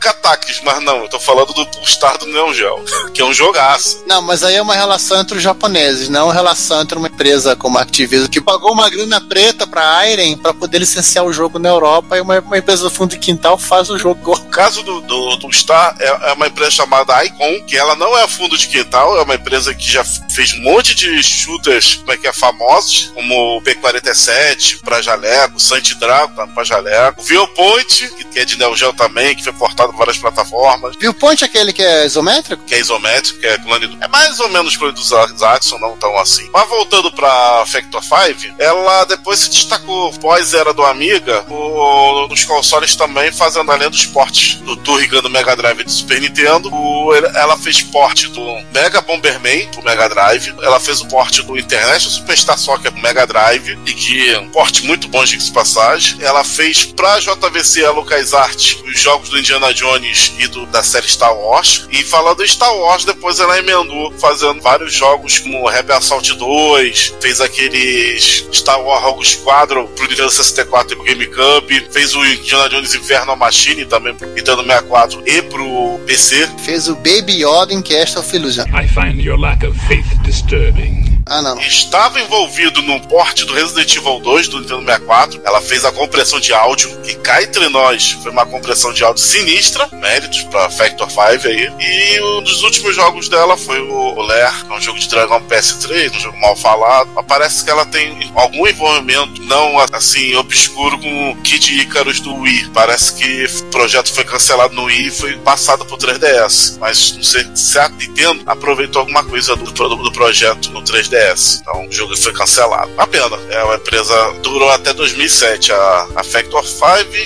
Katakis, 0.00 0.60
mas 0.62 0.82
não, 0.82 1.02
eu 1.02 1.08
tô 1.08 1.18
falando 1.18 1.52
do 1.52 1.66
Polestar 1.66 2.18
do 2.18 2.23
Neo 2.32 2.52
Geo, 2.54 2.84
que 3.12 3.20
é 3.20 3.24
um 3.24 3.32
jogaço. 3.32 4.02
Não, 4.06 4.22
mas 4.22 4.42
aí 4.42 4.56
é 4.56 4.62
uma 4.62 4.74
relação 4.74 5.20
entre 5.20 5.36
os 5.36 5.42
japoneses, 5.42 6.08
não 6.08 6.26
uma 6.26 6.34
relação 6.34 6.82
entre 6.82 6.98
uma 6.98 7.08
empresa 7.08 7.56
como 7.56 7.78
a 7.78 7.82
Activision, 7.82 8.28
que 8.28 8.40
pagou 8.40 8.72
uma 8.72 8.88
grana 8.88 9.20
preta 9.20 9.66
pra 9.66 10.08
Iron 10.08 10.36
pra 10.38 10.54
poder 10.54 10.78
licenciar 10.78 11.24
o 11.24 11.32
jogo 11.32 11.58
na 11.58 11.68
Europa, 11.68 12.16
e 12.16 12.20
uma, 12.20 12.38
uma 12.40 12.58
empresa 12.58 12.82
do 12.82 12.90
fundo 12.90 13.10
de 13.10 13.18
quintal 13.18 13.58
faz 13.58 13.90
o 13.90 13.98
jogo. 13.98 14.32
O 14.32 14.40
caso 14.46 14.82
do, 14.82 15.00
do, 15.00 15.36
do 15.36 15.52
Star 15.52 15.96
é, 15.98 16.30
é 16.30 16.32
uma 16.32 16.46
empresa 16.46 16.70
chamada 16.70 17.24
Icon, 17.24 17.64
que 17.66 17.76
ela 17.76 17.94
não 17.96 18.16
é 18.16 18.26
fundo 18.28 18.56
de 18.56 18.68
quintal, 18.68 19.16
é 19.18 19.22
uma 19.22 19.34
empresa 19.34 19.74
que 19.74 19.90
já 19.90 20.04
fez 20.04 20.52
um 20.54 20.62
monte 20.62 20.94
de 20.94 21.22
shooters 21.22 21.96
como 21.96 22.12
é 22.12 22.16
que 22.16 22.26
é, 22.26 22.32
famosos, 22.32 23.12
como 23.14 23.56
o 23.56 23.62
P-47 23.62 24.80
pra 24.82 25.02
Jaleco, 25.02 25.60
Santi 25.60 25.94
Drago 25.94 26.34
tá 26.34 26.46
pra 26.46 26.64
Jaleco, 26.64 27.20
o 27.20 27.24
Viewpoint, 27.24 28.08
que, 28.08 28.24
que 28.24 28.38
é 28.38 28.44
de 28.44 28.56
Neo 28.56 28.76
Geo 28.76 28.92
também, 28.92 29.34
que 29.34 29.42
foi 29.42 29.52
portado 29.52 29.90
para 29.90 29.98
várias 29.98 30.18
plataformas, 30.18 30.96
Viewpoint 30.98 31.42
é 31.42 31.46
aquele 31.46 31.72
que 31.72 31.82
é 31.82 32.04
isométrico? 32.14 32.64
que 32.64 32.74
é 32.74 32.80
isométrico, 32.80 33.38
que 33.40 33.46
é 33.46 33.58
clone 33.58 33.86
do, 33.86 34.02
é 34.04 34.08
mais 34.08 34.38
ou 34.40 34.48
menos 34.48 34.76
clone 34.76 34.94
dos 34.94 35.08
Zaxxon, 35.08 35.78
não 35.78 35.96
tão 35.96 36.16
assim. 36.18 36.48
Mas 36.52 36.68
voltando 36.68 37.10
pra 37.12 37.64
Factor 37.66 38.02
5, 38.02 38.54
ela 38.58 39.04
depois 39.04 39.40
se 39.40 39.50
destacou 39.50 40.12
pós-era 40.14 40.72
do 40.72 40.82
Amiga, 40.84 41.44
o, 41.50 42.26
nos 42.28 42.44
consoles 42.44 42.94
também 42.96 43.32
fazendo 43.32 43.70
além 43.72 43.90
dos 43.90 44.06
portes 44.06 44.54
do 44.62 44.76
Turrigan 44.76 45.20
do 45.20 45.30
Mega 45.30 45.56
Drive 45.56 45.80
e 45.80 45.84
do 45.84 45.90
Super 45.90 46.20
Nintendo, 46.20 46.72
o- 46.72 47.14
ela 47.14 47.56
fez 47.56 47.82
porte 47.82 48.28
do 48.28 48.44
Mega 48.72 49.00
Bomberman 49.00 49.66
pro 49.70 49.82
Mega 49.82 50.08
Drive, 50.08 50.54
ela 50.62 50.78
fez 50.80 51.00
o 51.00 51.06
porte 51.08 51.42
do 51.42 51.58
Internet 51.58 52.08
Superstar 52.08 52.58
Soccer 52.58 52.92
pro 52.92 53.00
Mega 53.02 53.26
Drive, 53.26 53.76
e 53.86 53.92
que 53.92 54.30
é 54.30 54.38
um 54.38 54.48
porte 54.50 54.84
muito 54.86 55.08
bom 55.08 55.24
de 55.24 55.34
passagem. 55.50 56.18
Ela 56.20 56.44
fez 56.44 56.84
pra 56.84 57.18
JVC 57.18 57.84
a 57.84 57.90
LucasArts 57.90 58.76
os 58.86 59.00
jogos 59.00 59.28
do 59.28 59.38
Indiana 59.38 59.72
Jones 59.74 60.32
e 60.38 60.46
do, 60.46 60.66
da 60.66 60.82
série 60.82 61.08
Star 61.08 61.34
Wars. 61.36 61.86
E 61.90 62.03
falando 62.04 62.42
em 62.42 62.46
Star 62.46 62.74
Wars, 62.76 63.04
depois 63.04 63.40
ela 63.40 63.58
emendou 63.58 64.12
fazendo 64.18 64.60
vários 64.60 64.92
jogos 64.92 65.38
como 65.38 65.68
Rebel 65.68 65.96
Assault 65.96 66.34
2, 66.34 67.14
fez 67.20 67.40
aqueles 67.40 68.46
Star 68.52 68.80
Wars 68.80 69.02
Rogue 69.02 69.26
Squadron 69.26 69.86
pro 69.86 70.08
Nintendo 70.08 70.30
64 70.30 70.92
e 70.92 70.96
pro 70.96 71.04
GameCube, 71.04 71.88
fez 71.90 72.14
o 72.14 72.24
Indiana 72.24 72.68
Jones 72.68 72.94
Inferno 72.94 73.36
Machine 73.36 73.84
também 73.86 74.14
pro 74.14 74.28
Nintendo 74.28 74.62
64 74.62 75.22
e 75.26 75.42
pro 75.42 76.00
PC. 76.06 76.48
Fez 76.64 76.88
o 76.88 76.94
Baby 76.96 77.42
Yoda 77.44 77.72
em 77.72 77.82
Cast 77.82 78.18
of 78.18 78.36
Illusion. 78.36 78.64
I 78.68 78.86
find 78.88 79.20
your 79.20 79.38
lack 79.38 79.66
of 79.66 79.78
faith 79.86 80.06
disturbing. 80.22 81.03
Ah, 81.26 81.40
não. 81.40 81.58
estava 81.58 82.20
envolvido 82.20 82.82
no 82.82 83.00
porte 83.08 83.46
do 83.46 83.54
Resident 83.54 83.96
Evil 83.96 84.20
2 84.20 84.48
do 84.48 84.60
Nintendo 84.60 84.84
64. 84.84 85.40
Ela 85.44 85.60
fez 85.62 85.84
a 85.84 85.90
compressão 85.90 86.38
de 86.38 86.52
áudio, 86.52 87.00
que 87.00 87.14
cá 87.16 87.42
entre 87.42 87.66
nós 87.70 88.12
foi 88.22 88.30
uma 88.30 88.44
compressão 88.44 88.92
de 88.92 89.02
áudio 89.02 89.22
sinistra, 89.22 89.88
méritos 89.92 90.42
pra 90.42 90.68
Factor 90.68 91.08
5 91.08 91.48
aí. 91.48 91.72
E 91.80 92.20
um 92.20 92.42
dos 92.42 92.62
últimos 92.62 92.94
jogos 92.94 93.28
dela 93.28 93.56
foi 93.56 93.80
o 93.80 94.20
Lair, 94.20 94.66
que 94.66 94.72
é 94.72 94.76
um 94.76 94.80
jogo 94.80 94.98
de 94.98 95.08
dragão 95.08 95.40
PS3, 95.48 96.14
um 96.14 96.20
jogo 96.20 96.38
mal 96.40 96.54
falado. 96.56 97.10
Mas 97.14 97.24
parece 97.26 97.64
que 97.64 97.70
ela 97.70 97.86
tem 97.86 98.30
algum 98.34 98.66
envolvimento 98.66 99.42
não 99.44 99.78
assim 99.92 100.34
obscuro 100.36 100.98
com 100.98 101.30
o 101.30 101.36
Kid 101.36 101.80
Icarus 101.80 102.20
do 102.20 102.34
Wii. 102.34 102.70
Parece 102.74 103.14
que 103.14 103.46
o 103.62 103.70
projeto 103.70 104.12
foi 104.12 104.24
cancelado 104.24 104.74
no 104.74 104.84
Wii 104.84 105.06
e 105.06 105.10
foi 105.10 105.38
passado 105.38 105.86
pro 105.86 105.96
3DS. 105.96 106.76
Mas 106.78 107.12
não 107.16 107.22
sei 107.22 107.46
se 107.54 107.78
a 107.78 107.88
Nintendo 107.88 108.42
aproveitou 108.46 109.00
alguma 109.00 109.24
coisa 109.24 109.56
do, 109.56 109.64
do, 109.70 109.96
do 109.96 110.12
projeto 110.12 110.70
no 110.70 110.82
3DS. 110.82 111.13
Então 111.60 111.86
o 111.86 111.92
jogo 111.92 112.16
foi 112.16 112.32
cancelado. 112.32 112.90
Uma 112.92 113.06
pena. 113.06 113.38
É 113.50 113.62
uma 113.62 113.76
empresa 113.76 114.14
durou 114.42 114.70
até 114.70 114.92
2007 114.92 115.72
a, 115.72 116.08
a 116.16 116.24
Factor 116.24 116.64
5 116.64 116.84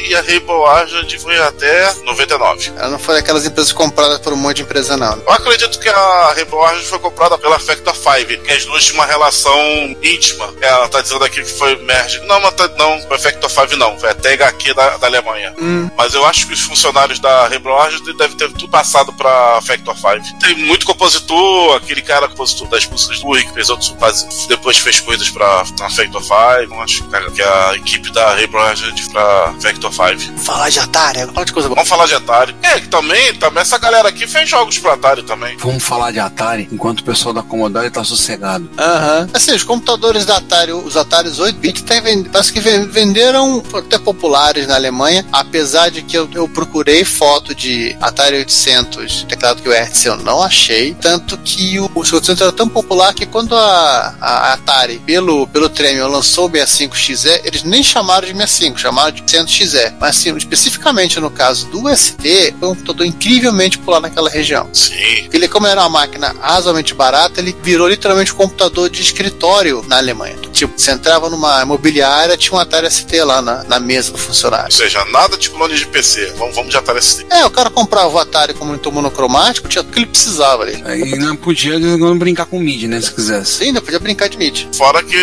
e 0.08 0.14
a 0.14 0.20
Rainbow 0.20 0.66
Argent 0.66 1.18
foi 1.18 1.38
até 1.38 1.92
99. 2.04 2.72
Ela 2.76 2.88
não 2.90 2.98
foi 2.98 3.16
daquelas 3.16 3.46
empresas 3.46 3.72
compradas 3.72 4.18
por 4.18 4.32
um 4.32 4.36
monte 4.36 4.56
de 4.56 4.62
empresa, 4.62 4.96
não. 4.96 5.18
Eu 5.18 5.32
acredito 5.32 5.78
que 5.78 5.88
a 5.88 6.32
Rainbow 6.34 6.62
Argent 6.64 6.84
foi 6.86 6.98
comprada 6.98 7.38
pela 7.38 7.58
Factor 7.58 7.94
5, 7.94 8.42
que 8.42 8.52
as 8.52 8.64
duas 8.64 8.84
tinham 8.84 8.96
uma 8.96 9.06
relação 9.06 9.58
íntima. 10.02 10.52
Ela 10.60 10.88
tá 10.88 11.00
dizendo 11.00 11.24
aqui 11.24 11.42
que 11.42 11.50
foi 11.52 11.76
merge. 11.82 12.20
Não, 12.26 12.40
mas 12.40 12.54
tá, 12.54 12.68
não, 12.76 13.00
foi 13.08 13.18
Factor 13.18 13.50
5 13.50 13.76
não, 13.76 13.98
foi 13.98 14.10
a 14.10 14.14
THQ 14.14 14.74
da, 14.74 14.96
da 14.96 15.06
Alemanha. 15.06 15.54
Hum. 15.58 15.90
Mas 15.96 16.14
eu 16.14 16.24
acho 16.24 16.46
que 16.46 16.54
os 16.54 16.60
funcionários 16.60 17.18
da 17.18 17.48
Rainbow 17.48 17.76
Argent 17.76 18.04
devem 18.16 18.36
ter 18.36 18.50
tudo 18.52 18.68
passado 18.68 19.12
pra 19.12 19.60
Factor 19.62 19.96
5. 19.96 20.38
Tem 20.40 20.54
muito 20.56 20.86
compositor, 20.86 21.76
aquele 21.76 22.02
cara 22.02 22.28
compositor 22.28 22.68
das 22.68 22.86
músicas 22.86 23.20
do 23.20 23.28
que 23.32 23.52
fez 23.52 23.70
faz- 23.98 24.26
depois 24.48 24.76
fez 24.78 25.00
coisas 25.00 25.28
pra, 25.30 25.64
pra 25.76 25.90
Factor 25.90 26.22
5. 26.22 26.34
Eu 26.74 26.80
acho 26.82 27.04
que 27.32 27.42
a 27.42 27.74
equipe 27.76 28.10
da 28.12 28.34
Rainbow 28.34 28.60
Argent 28.60 29.08
pra 29.10 29.54
Factor 29.60 29.92
5. 29.92 30.38
Falar 30.38 30.68
de 30.70 30.78
Atari, 30.80 31.20
fala 31.32 31.44
de 31.46 31.52
coisa 31.52 31.68
boa. 31.68 31.76
Vamos 31.76 31.88
falar 31.88 32.06
de 32.06 32.14
Atari. 32.14 32.56
É, 32.62 32.80
que 32.80 32.88
também, 32.88 33.34
também 33.34 33.60
essa 33.62 33.78
galera 33.78 34.08
aqui 34.08 34.26
fez 34.26 34.48
jogos 34.48 34.78
pra 34.78 34.94
Atari 34.94 35.22
também. 35.22 35.56
Vamos 35.58 35.82
falar 35.82 36.10
de 36.12 36.18
Atari 36.20 36.68
enquanto 36.72 37.00
o 37.00 37.04
pessoal 37.04 37.32
da 37.34 37.42
Commodore 37.42 37.90
tá 37.90 38.02
sossegado. 38.04 38.68
Aham. 38.78 39.28
Assim, 39.32 39.52
os 39.54 39.62
computadores 39.62 40.24
da 40.26 40.36
Atari, 40.38 40.72
os 40.72 40.96
Atari 40.96 41.28
8-bit, 41.30 41.84
tem 41.84 42.00
ven- 42.00 42.24
parece 42.24 42.52
que 42.52 42.60
ven- 42.60 42.86
venderam 42.88 43.62
até 43.74 43.98
populares 43.98 44.66
na 44.66 44.74
Alemanha, 44.74 45.24
apesar 45.32 45.90
de 45.90 46.02
que 46.02 46.16
eu, 46.16 46.28
eu 46.34 46.48
procurei 46.48 47.04
foto 47.04 47.54
de 47.54 47.96
Atari 48.00 48.36
800, 48.38 49.24
teclado 49.28 49.62
que 49.62 49.68
o 49.68 49.72
RTC 49.72 50.08
eu 50.08 50.16
não 50.16 50.42
achei, 50.42 50.94
tanto 50.94 51.36
que 51.38 51.78
o, 51.78 51.90
o 51.94 51.98
800 52.00 52.40
era 52.40 52.52
tão 52.52 52.68
popular 52.68 53.12
que 53.14 53.26
quando 53.26 53.54
a, 53.56 53.67
a 53.68 54.52
Atari, 54.54 54.98
pelo, 55.04 55.46
pelo 55.48 55.68
Tremel, 55.68 56.08
lançou 56.08 56.46
o 56.46 56.50
65XE, 56.50 57.40
eles 57.44 57.62
nem 57.62 57.82
chamaram 57.82 58.26
de 58.26 58.34
65, 58.34 58.78
chamaram 58.78 59.10
de 59.12 59.22
100XE. 59.22 59.94
Mas 60.00 60.16
assim, 60.16 60.36
especificamente 60.36 61.20
no 61.20 61.30
caso 61.30 61.66
do 61.68 61.88
ST, 61.94 62.54
foi 62.58 62.68
um 62.68 62.74
computador 62.74 63.06
incrivelmente 63.06 63.78
popular 63.78 64.00
naquela 64.00 64.30
região. 64.30 64.68
Sim. 64.72 65.28
Ele, 65.32 65.48
como 65.48 65.66
era 65.66 65.80
uma 65.82 65.88
máquina 65.88 66.34
razoavelmente 66.40 66.94
barata, 66.94 67.40
ele 67.40 67.56
virou 67.62 67.88
literalmente 67.88 68.32
um 68.32 68.36
computador 68.36 68.88
de 68.90 69.02
escritório 69.02 69.84
na 69.88 69.98
Alemanha. 69.98 70.36
Tipo, 70.52 70.72
você 70.76 70.90
entrava 70.90 71.28
numa 71.30 71.62
imobiliária, 71.62 72.36
tinha 72.36 72.56
um 72.56 72.60
Atari 72.60 72.90
ST 72.90 73.22
lá 73.22 73.40
na, 73.40 73.64
na 73.64 73.78
mesa 73.78 74.10
do 74.10 74.18
Ou 74.18 74.24
funcionário. 74.24 74.72
seja, 74.72 75.04
nada 75.06 75.36
de 75.36 75.50
clone 75.50 75.76
de 75.76 75.86
PC. 75.86 76.32
Vamos, 76.36 76.54
vamos 76.54 76.70
de 76.70 76.76
Atari 76.76 77.02
ST. 77.02 77.26
É, 77.30 77.44
o 77.44 77.50
cara 77.50 77.70
comprava 77.70 78.08
o 78.08 78.18
Atari 78.18 78.54
com 78.54 78.64
monitor 78.64 78.92
monocromático, 78.92 79.68
tinha 79.68 79.82
tudo 79.82 79.92
que 79.92 80.00
ele 80.00 80.06
precisava 80.06 80.62
ali. 80.64 80.82
Aí 80.84 81.16
não 81.18 81.36
podia 81.36 81.78
não 81.78 82.16
brincar 82.18 82.46
com 82.46 82.58
MIDI, 82.58 82.88
né? 82.88 83.00
Se 83.00 83.12
quisesse. 83.12 83.57
Ainda 83.60 83.80
podia 83.80 83.98
brincar 83.98 84.28
de 84.28 84.36
MIDI. 84.36 84.68
Fora 84.76 85.02
que 85.02 85.16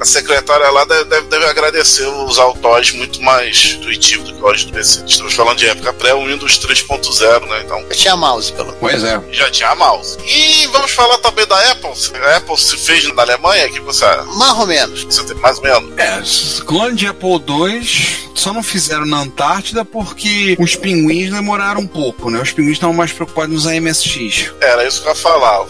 a, 0.00 0.04
secretária 0.04 0.68
lá 0.70 0.84
deve, 0.84 1.04
deve, 1.22 1.44
agradecer 1.44 2.06
usar 2.06 2.46
o 2.46 2.54
TOS 2.54 2.92
muito 2.92 3.22
mais 3.22 3.76
intuitivo 3.78 4.24
do 4.24 4.34
que 4.34 4.42
o 4.42 4.46
OS 4.46 4.64
do 4.64 4.72
PC. 4.72 5.04
Estamos 5.06 5.34
falando 5.34 5.58
de 5.58 5.68
época 5.68 5.92
pré-Windows 5.92 6.58
3.0, 6.58 7.46
né? 7.48 7.62
Então 7.64 7.78
Eu 7.80 7.96
tinha 7.96 8.16
mouse, 8.16 8.52
pelo 8.52 8.66
menos. 8.66 8.80
Pois 8.80 9.04
é. 9.04 9.20
já 9.32 9.50
tinha 9.50 9.74
mouse. 9.74 10.16
E 10.26 10.66
vamos 10.68 10.92
falar 10.92 11.18
também 11.18 11.46
da 11.46 11.72
Apple. 11.72 11.90
A 12.22 12.36
Apple 12.36 12.56
se 12.56 12.76
fez 12.76 13.12
na 13.14 13.22
Alemanha, 13.22 13.66
o 13.66 13.72
que 13.72 13.80
você, 13.80 14.04
Mais 14.36 14.58
ou 14.58 14.66
menos. 14.66 15.04
você 15.04 15.24
tem 15.24 15.36
mais 15.36 15.58
ou 15.58 15.64
menos? 15.64 15.98
É, 15.98 16.64
clone 16.64 16.96
de 16.96 17.06
Apple 17.06 17.30
II 17.30 18.26
só 18.36 18.52
não 18.52 18.62
fizeram 18.62 19.06
na 19.06 19.20
Antártida 19.20 19.84
porque 19.84 20.56
os 20.58 20.76
pinguins 20.76 21.30
demoraram 21.30 21.80
um 21.80 21.86
pouco, 21.86 22.30
né? 22.30 22.40
Os 22.40 22.52
pinguins 22.52 22.74
estavam 22.74 22.94
mais 22.94 23.10
preocupados 23.12 23.52
nos 23.52 23.66
AMSX. 23.66 24.52
Era 24.60 24.86
isso 24.86 25.00
que 25.02 25.08
eu 25.08 25.12
ia 25.12 25.16
falar. 25.16 25.62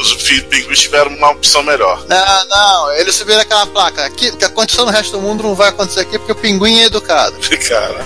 Os 0.00 0.14
pinguins 0.14 0.80
tiveram 0.80 1.10
uma 1.12 1.34
opção 1.48 1.62
melhor. 1.62 2.04
Não, 2.06 2.48
não, 2.48 2.92
eles 2.92 3.14
subiram 3.14 3.40
aquela 3.40 3.66
placa. 3.66 4.04
Aqui, 4.04 4.28
o 4.28 4.36
que 4.36 4.44
aconteceu 4.44 4.84
no 4.84 4.92
resto 4.92 5.12
do 5.12 5.20
mundo 5.20 5.42
não 5.42 5.54
vai 5.54 5.70
acontecer 5.70 6.00
aqui 6.00 6.18
porque 6.18 6.32
o 6.32 6.36
pinguim 6.36 6.80
é 6.80 6.84
educado. 6.84 7.36
Cara, 7.66 8.04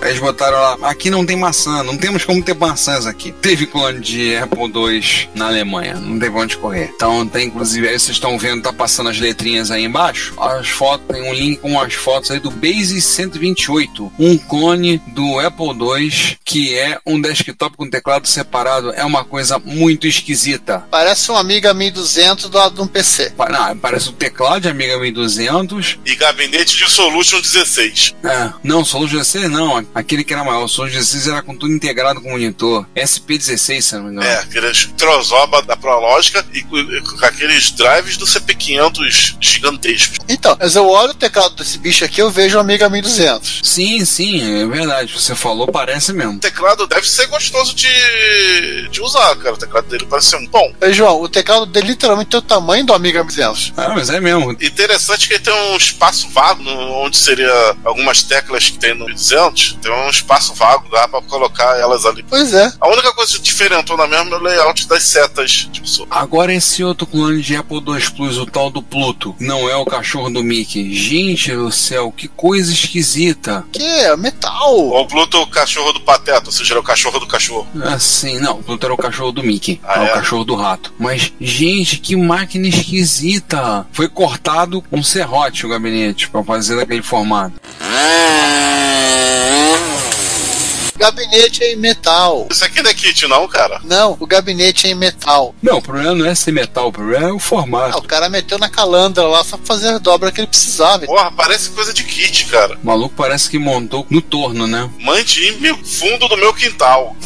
Aí 0.00 0.10
eles 0.10 0.20
botaram 0.20 0.56
lá, 0.56 0.78
aqui 0.88 1.10
não 1.10 1.26
tem 1.26 1.36
maçã, 1.36 1.82
não 1.82 1.96
temos 1.96 2.24
como 2.24 2.42
ter 2.42 2.54
maçãs 2.54 3.04
aqui. 3.04 3.32
Teve 3.32 3.66
clone 3.66 4.00
de 4.00 4.36
Apple 4.36 4.62
II 4.64 5.28
na 5.34 5.46
Alemanha, 5.48 5.94
não 5.94 6.18
teve 6.18 6.36
onde 6.36 6.56
correr. 6.56 6.92
Então 6.94 7.26
tem, 7.26 7.48
inclusive, 7.48 7.88
aí 7.88 7.98
vocês 7.98 8.16
estão 8.16 8.38
vendo, 8.38 8.62
tá 8.62 8.72
passando 8.72 9.10
as 9.10 9.18
letrinhas 9.18 9.70
aí 9.70 9.84
embaixo. 9.84 10.34
As 10.40 10.68
fotos, 10.68 11.06
tem 11.08 11.28
um 11.28 11.34
link 11.34 11.58
com 11.58 11.80
as 11.80 11.94
fotos 11.94 12.30
aí 12.30 12.38
do 12.38 12.50
Base 12.50 13.00
128, 13.00 14.12
um 14.18 14.38
clone 14.38 14.98
do 15.08 15.40
Apple 15.40 15.66
II, 15.66 16.38
que 16.44 16.78
é 16.78 17.00
um 17.04 17.20
desktop 17.20 17.76
com 17.76 17.90
teclado 17.90 18.28
separado. 18.28 18.92
É 18.92 19.04
uma 19.04 19.24
coisa 19.24 19.58
muito 19.58 20.06
esquisita. 20.06 20.84
Parece 20.90 21.30
um 21.32 21.36
Amiga 21.36 21.74
1200 21.74 22.48
do 22.48 22.58
de 22.78 22.82
um 22.82 22.86
PC. 22.86 23.32
Não, 23.50 23.76
parece 23.78 24.08
o 24.08 24.12
teclado 24.12 24.62
de 24.62 24.68
Amiga 24.68 24.98
1200. 24.98 25.98
e 26.04 26.14
gabinete 26.14 26.76
de 26.76 26.90
Solution 26.90 27.40
16. 27.40 28.14
É, 28.24 28.52
não, 28.62 28.84
Solution 28.84 29.18
16 29.18 29.50
não. 29.50 29.86
Aquele 29.94 30.24
que 30.24 30.32
era 30.32 30.44
maior. 30.44 30.64
O 30.64 30.68
Solution 30.68 30.98
16 30.98 31.28
era 31.28 31.42
com 31.42 31.54
tudo 31.54 31.72
integrado 31.72 32.20
com 32.20 32.30
monitor. 32.30 32.86
SP16, 32.96 33.80
se 33.82 33.94
eu 33.94 33.98
não 34.00 34.06
me 34.06 34.12
engano. 34.12 34.26
É, 34.26 34.38
aqueles 34.38 34.86
trozoba 34.96 35.62
da 35.62 35.76
Prológica 35.76 36.44
e 36.52 36.62
com, 36.62 36.76
com 36.76 37.24
aqueles 37.24 37.70
drives 37.72 38.16
do 38.16 38.24
CP500 38.26 39.36
gigantescos. 39.40 40.18
Então, 40.28 40.56
mas 40.58 40.76
eu 40.76 40.88
olho 40.88 41.10
o 41.10 41.14
teclado 41.14 41.56
desse 41.56 41.78
bicho 41.78 42.04
aqui 42.04 42.20
eu 42.20 42.30
vejo 42.30 42.58
um 42.58 42.60
Amiga 42.60 42.88
1200. 42.88 43.60
Sim, 43.62 44.04
sim, 44.04 44.62
é 44.62 44.66
verdade. 44.66 45.12
Você 45.12 45.34
falou, 45.34 45.66
parece 45.68 46.12
mesmo. 46.12 46.34
O 46.34 46.38
teclado 46.38 46.86
deve 46.86 47.08
ser 47.08 47.26
gostoso 47.26 47.74
de, 47.74 48.88
de 48.90 49.00
usar, 49.00 49.34
cara. 49.36 49.54
O 49.54 49.58
teclado 49.58 49.88
dele 49.88 50.06
parece 50.08 50.28
ser 50.28 50.36
um 50.36 50.46
bom. 50.46 50.72
João, 50.92 51.20
o 51.20 51.28
teclado 51.28 51.66
dele 51.66 51.88
literalmente 51.88 52.30
tem 52.30 52.38
o 52.38 52.42
tamanho 52.42 52.57
do 52.58 52.92
Amiga 52.94 53.22
1200. 53.24 53.72
Ah, 53.76 53.90
mas 53.94 54.10
é 54.10 54.20
mesmo. 54.20 54.52
Interessante 54.52 55.26
que 55.28 55.34
ele 55.34 55.42
tem 55.42 55.54
um 55.72 55.76
espaço 55.76 56.28
vago, 56.30 56.62
no- 56.62 57.04
onde 57.04 57.16
seria 57.16 57.76
algumas 57.84 58.22
teclas 58.22 58.70
que 58.70 58.78
tem 58.78 58.94
no 58.94 59.06
200, 59.06 59.78
tem 59.82 59.92
um 59.92 60.08
espaço 60.10 60.54
vago, 60.54 60.88
dá 60.90 61.06
pra 61.08 61.20
colocar 61.22 61.78
elas 61.78 62.04
ali. 62.06 62.24
Pois 62.28 62.52
é. 62.54 62.72
A 62.80 62.88
única 62.88 63.12
coisa 63.12 63.34
que 63.34 63.42
diferentou 63.42 63.96
na 63.96 64.06
mesma 64.06 64.36
é 64.36 64.38
o 64.38 64.42
layout 64.42 64.86
das 64.88 65.02
setas. 65.04 65.68
Tipo, 65.72 65.88
Agora 66.10 66.52
esse 66.54 66.82
outro 66.84 67.06
clone 67.06 67.40
de 67.42 67.56
Apple 67.56 67.78
II 67.78 68.10
Plus, 68.16 68.38
o 68.38 68.46
tal 68.46 68.70
do 68.70 68.82
Pluto, 68.82 69.34
não 69.40 69.68
é 69.68 69.76
o 69.76 69.84
cachorro 69.84 70.30
do 70.30 70.42
Mickey. 70.42 70.94
Gente 70.94 71.52
do 71.54 71.70
céu, 71.70 72.12
que 72.12 72.28
coisa 72.28 72.72
esquisita. 72.72 73.64
Que 73.72 73.82
é 73.82 74.16
metal. 74.16 74.76
o 74.76 75.06
Pluto, 75.06 75.38
o 75.40 75.46
cachorro 75.46 75.92
do 75.92 76.00
Pateta, 76.00 76.46
ou 76.46 76.52
seja, 76.52 76.74
é 76.74 76.78
o 76.78 76.82
cachorro 76.82 77.18
do 77.18 77.26
cachorro. 77.26 77.66
Assim, 77.84 78.38
não, 78.38 78.58
o 78.58 78.62
Pluto 78.62 78.84
era 78.84 78.94
o 78.94 78.96
cachorro 78.96 79.32
do 79.32 79.42
Mickey, 79.42 79.80
Ah, 79.84 79.96
é 79.96 80.00
o 80.00 80.04
é? 80.06 80.12
cachorro 80.12 80.44
do 80.44 80.54
rato. 80.54 80.92
Mas, 80.98 81.32
gente, 81.40 81.98
que 81.98 82.16
máquina 82.16 82.47
esquisita. 82.56 83.86
Foi 83.92 84.08
cortado 84.08 84.82
um 84.90 85.02
serrote 85.02 85.66
o 85.66 85.68
gabinete 85.68 86.28
pra 86.28 86.42
fazer 86.42 86.76
daquele 86.76 87.02
formato. 87.02 87.60
Gabinete 90.98 91.62
é 91.62 91.72
em 91.72 91.76
metal. 91.76 92.48
Isso 92.50 92.64
aqui 92.64 92.82
não 92.82 92.90
é 92.90 92.94
kit, 92.94 93.26
não, 93.26 93.46
cara. 93.48 93.80
Não, 93.84 94.16
o 94.18 94.26
gabinete 94.26 94.86
é 94.86 94.90
em 94.90 94.94
metal. 94.94 95.54
Não, 95.62 95.78
o 95.78 95.82
problema 95.82 96.14
não 96.14 96.26
é 96.26 96.34
ser 96.34 96.52
metal, 96.52 96.88
o 96.88 96.92
problema 96.92 97.28
é 97.28 97.32
o 97.32 97.36
Ah, 97.36 97.40
formato. 97.40 97.98
o 97.98 98.02
cara 98.02 98.28
meteu 98.28 98.58
na 98.58 98.68
calandra 98.68 99.22
lá 99.24 99.42
só 99.44 99.56
pra 99.56 99.66
fazer 99.66 99.88
a 99.88 99.98
dobra 99.98 100.30
que 100.32 100.40
ele 100.40 100.46
precisava. 100.48 101.06
Porra, 101.06 101.30
parece 101.32 101.70
coisa 101.70 101.92
de 101.94 102.02
kit, 102.04 102.46
cara. 102.46 102.76
O 102.82 102.86
maluco 102.86 103.14
parece 103.16 103.48
que 103.48 103.58
montou 103.58 104.06
no 104.10 104.20
torno, 104.20 104.66
né? 104.66 104.90
Meu- 105.60 105.78
fundo 105.84 106.28
do 106.28 106.36
meu 106.36 106.52
quintal. 106.52 107.16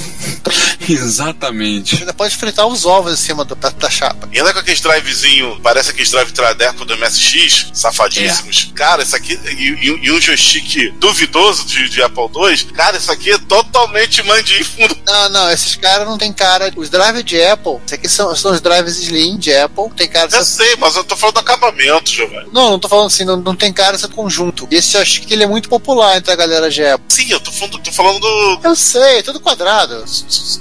Exatamente. 0.89 1.97
Ainda 1.99 2.13
pode 2.15 2.37
fritar 2.37 2.67
os 2.67 2.85
ovos 2.85 3.13
em 3.13 3.17
cima 3.17 3.45
do- 3.45 3.55
da, 3.55 3.71
da 3.71 3.91
chapa. 3.91 4.29
E 4.33 4.39
ainda 4.39 4.53
com 4.53 4.59
aqueles 4.59 4.81
drivezinho, 4.81 5.59
parece 5.63 5.91
aqueles 5.91 6.11
drive 6.11 6.33
Tradeco 6.33 6.85
do 6.85 6.97
MSX, 6.97 7.71
safadíssimos. 7.73 8.71
Cara, 8.75 9.03
isso 9.03 9.17
aqui. 9.17 9.39
E, 9.47 9.69
e- 9.89 10.01
e 10.07 10.13
um 10.13 10.21
joystick 10.21 10.91
duvidoso 10.99 11.65
de, 11.65 11.89
de 11.89 12.03
Apple 12.03 12.25
II. 12.35 12.65
Cara, 12.73 12.97
isso 12.97 13.11
aqui 13.11 13.31
é 13.33 13.39
totalmente 13.65 14.23
mande 14.25 14.61
em 14.61 14.65
fundo. 14.65 14.97
Não, 15.07 15.29
não, 15.31 15.51
esses 15.51 15.77
caras 15.77 16.07
não 16.07 16.19
tem 16.19 16.33
cara. 16.33 16.73
Os 16.77 16.89
drivers 16.91 17.25
de 17.25 17.43
Apple, 17.43 17.79
esses 17.85 17.93
aqui 17.93 18.09
são, 18.09 18.35
são 18.37 18.53
os 18.53 18.61
drivers 18.61 18.99
Slim 18.99 19.37
de 19.39 19.55
Apple. 19.55 19.91
Tem 19.97 20.09
cara 20.09 20.29
Eu 20.33 20.45
ser... 20.45 20.65
sei, 20.65 20.77
mas 20.77 20.97
eu 20.97 21.05
tô 21.05 21.17
falando 21.17 21.35
do 21.35 21.41
acabamento, 21.41 22.11
Giovanni. 22.11 22.49
Não, 22.53 22.71
não 22.73 22.79
tô 22.79 22.89
falando 22.89 23.07
assim, 23.07 23.25
não, 23.25 23.37
não 23.37 23.55
tem 23.57 23.73
cara 23.73 23.97
ser 23.99 24.09
conjunto. 24.09 24.67
Esse 24.71 24.97
eu 24.97 25.03
acho 25.03 25.23
que 25.23 25.33
ele 25.35 25.45
é 25.45 25.47
muito 25.47 25.69
popular 25.69 26.17
entre 26.17 26.33
a 26.33 26.37
galera 26.37 26.71
de 26.71 26.85
Apple. 26.85 27.05
Sim, 27.09 27.31
eu 27.31 27.41
tô 27.41 27.51
falando, 27.53 27.79
tô 27.79 27.93
falando 27.93 28.21
do. 28.21 28.61
Eu 28.65 28.75
sei, 28.77 29.19
é 29.19 29.23
tudo 29.23 29.41
quadrado. 29.41 30.05